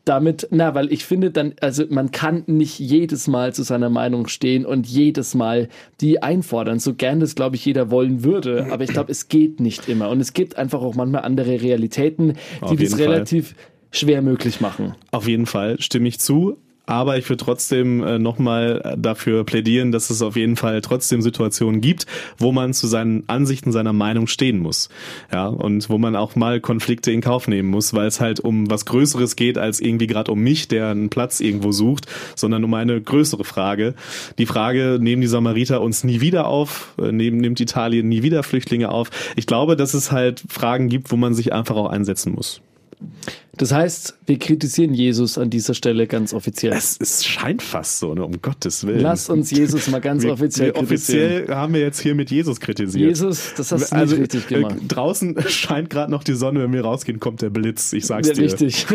damit, 0.07 0.47
na, 0.51 0.75
weil 0.75 0.91
ich 0.91 1.05
finde 1.05 1.31
dann, 1.31 1.53
also 1.61 1.83
man 1.89 2.11
kann 2.11 2.43
nicht 2.47 2.79
jedes 2.79 3.27
Mal 3.27 3.53
zu 3.53 3.63
seiner 3.63 3.89
Meinung 3.89 4.27
stehen 4.27 4.65
und 4.65 4.87
jedes 4.87 5.35
Mal 5.35 5.69
die 6.01 6.21
einfordern, 6.21 6.79
so 6.79 6.93
gern 6.93 7.19
das, 7.19 7.35
glaube 7.35 7.55
ich, 7.55 7.65
jeder 7.65 7.91
wollen 7.91 8.23
würde. 8.23 8.67
Aber 8.71 8.83
ich 8.83 8.91
glaube, 8.91 9.11
es 9.11 9.27
geht 9.27 9.59
nicht 9.59 9.89
immer. 9.89 10.09
Und 10.09 10.19
es 10.19 10.33
gibt 10.33 10.57
einfach 10.57 10.81
auch 10.81 10.95
manchmal 10.95 11.23
andere 11.23 11.61
Realitäten, 11.61 12.33
die 12.69 12.75
das 12.75 12.97
relativ 12.97 13.55
schwer 13.91 14.21
möglich 14.21 14.61
machen. 14.61 14.95
Auf 15.11 15.27
jeden 15.27 15.45
Fall 15.45 15.79
stimme 15.79 16.07
ich 16.07 16.19
zu. 16.19 16.57
Aber 16.87 17.17
ich 17.17 17.29
würde 17.29 17.43
trotzdem 17.43 18.01
äh, 18.01 18.17
nochmal 18.17 18.95
dafür 18.97 19.43
plädieren, 19.43 19.91
dass 19.91 20.09
es 20.09 20.21
auf 20.21 20.37
jeden 20.37 20.55
Fall 20.55 20.79
trotzdem 20.79 21.21
Situationen 21.21 21.81
gibt, 21.81 22.05
wo 22.37 22.53
man 22.53 22.73
zu 22.73 22.87
seinen 22.87 23.25
Ansichten, 23.27 23.73
seiner 23.73 23.91
Meinung 23.91 24.27
stehen 24.27 24.59
muss. 24.59 24.87
Ja, 25.31 25.47
und 25.47 25.89
wo 25.89 25.97
man 25.97 26.15
auch 26.15 26.35
mal 26.37 26.61
Konflikte 26.61 27.11
in 27.11 27.19
Kauf 27.19 27.49
nehmen 27.49 27.69
muss, 27.69 27.93
weil 27.93 28.07
es 28.07 28.21
halt 28.21 28.39
um 28.39 28.71
was 28.71 28.85
Größeres 28.85 29.35
geht, 29.35 29.57
als 29.57 29.81
irgendwie 29.81 30.07
gerade 30.07 30.31
um 30.31 30.39
mich, 30.39 30.69
der 30.69 30.87
einen 30.87 31.09
Platz 31.09 31.41
irgendwo 31.41 31.73
sucht, 31.73 32.05
sondern 32.35 32.63
um 32.63 32.73
eine 32.73 32.99
größere 33.01 33.43
Frage. 33.43 33.93
Die 34.37 34.45
Frage, 34.45 34.97
nehmen 35.01 35.21
die 35.21 35.27
Samariter 35.27 35.81
uns 35.81 36.05
nie 36.05 36.21
wieder 36.21 36.47
auf? 36.47 36.93
Äh, 36.97 37.11
nehmen, 37.11 37.37
nimmt 37.37 37.59
Italien 37.59 38.07
nie 38.07 38.23
wieder 38.23 38.43
Flüchtlinge 38.43 38.89
auf? 38.89 39.09
Ich 39.35 39.45
glaube, 39.45 39.75
dass 39.75 39.93
es 39.93 40.13
halt 40.13 40.41
Fragen 40.47 40.87
gibt, 40.87 41.11
wo 41.11 41.17
man 41.17 41.33
sich 41.33 41.51
einfach 41.51 41.75
auch 41.75 41.89
einsetzen 41.89 42.31
muss. 42.33 42.61
Das 43.57 43.71
heißt, 43.71 44.17
wir 44.27 44.37
kritisieren 44.37 44.93
Jesus 44.93 45.37
an 45.37 45.49
dieser 45.49 45.73
Stelle 45.73 46.05
ganz 46.05 46.33
offiziell. 46.33 46.73
Es, 46.73 46.97
es 46.99 47.25
scheint 47.25 47.63
fast 47.63 47.99
so, 47.99 48.13
ne? 48.13 48.23
um 48.23 48.39
Gottes 48.41 48.85
Willen. 48.85 49.01
Lass 49.01 49.29
uns 49.29 49.49
Jesus 49.49 49.87
mal 49.87 49.99
ganz 49.99 50.23
wir, 50.23 50.33
offiziell 50.33 50.75
wir 50.75 50.81
Offiziell 50.81 51.47
haben 51.49 51.73
wir 51.73 51.81
jetzt 51.81 51.99
hier 51.99 52.13
mit 52.13 52.29
Jesus 52.29 52.59
kritisiert. 52.59 53.09
Jesus, 53.09 53.53
das 53.57 53.71
hast 53.71 53.91
du 53.91 53.95
also, 53.95 54.15
nicht 54.15 54.33
richtig 54.33 54.47
gemacht. 54.47 54.75
Äh, 54.77 54.87
draußen 54.87 55.41
scheint 55.47 55.89
gerade 55.89 56.11
noch 56.11 56.23
die 56.23 56.33
Sonne, 56.33 56.61
wenn 56.61 56.73
wir 56.73 56.83
rausgehen, 56.83 57.19
kommt 57.19 57.41
der 57.41 57.49
Blitz. 57.49 57.93
Ich 57.93 58.05
sag's 58.05 58.27
ja, 58.27 58.35
dir. 58.35 58.43
Richtig. 58.43 58.85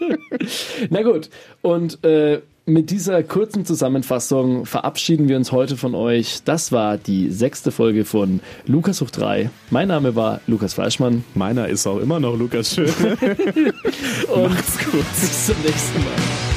Na 0.90 1.02
gut. 1.02 1.30
Und 1.62 2.04
äh, 2.04 2.42
mit 2.66 2.90
dieser 2.90 3.22
kurzen 3.22 3.64
Zusammenfassung 3.64 4.66
verabschieden 4.66 5.28
wir 5.28 5.36
uns 5.36 5.52
heute 5.52 5.76
von 5.76 5.94
euch. 5.94 6.42
Das 6.44 6.72
war 6.72 6.98
die 6.98 7.30
sechste 7.30 7.70
Folge 7.70 8.04
von 8.04 8.40
Lukas 8.66 9.00
hoch 9.00 9.10
3. 9.10 9.50
Mein 9.70 9.88
Name 9.88 10.14
war 10.14 10.40
Lukas 10.46 10.74
Fleischmann. 10.74 11.24
Meiner 11.34 11.68
ist 11.68 11.86
auch 11.86 11.98
immer 11.98 12.20
noch 12.20 12.36
Lukas 12.36 12.74
Schön. 12.74 12.88
Und 14.34 14.50
Macht's 14.50 14.78
gut. 14.78 15.04
Bis 15.20 15.46
zum 15.46 15.56
nächsten 15.62 15.98
Mal. 15.98 16.49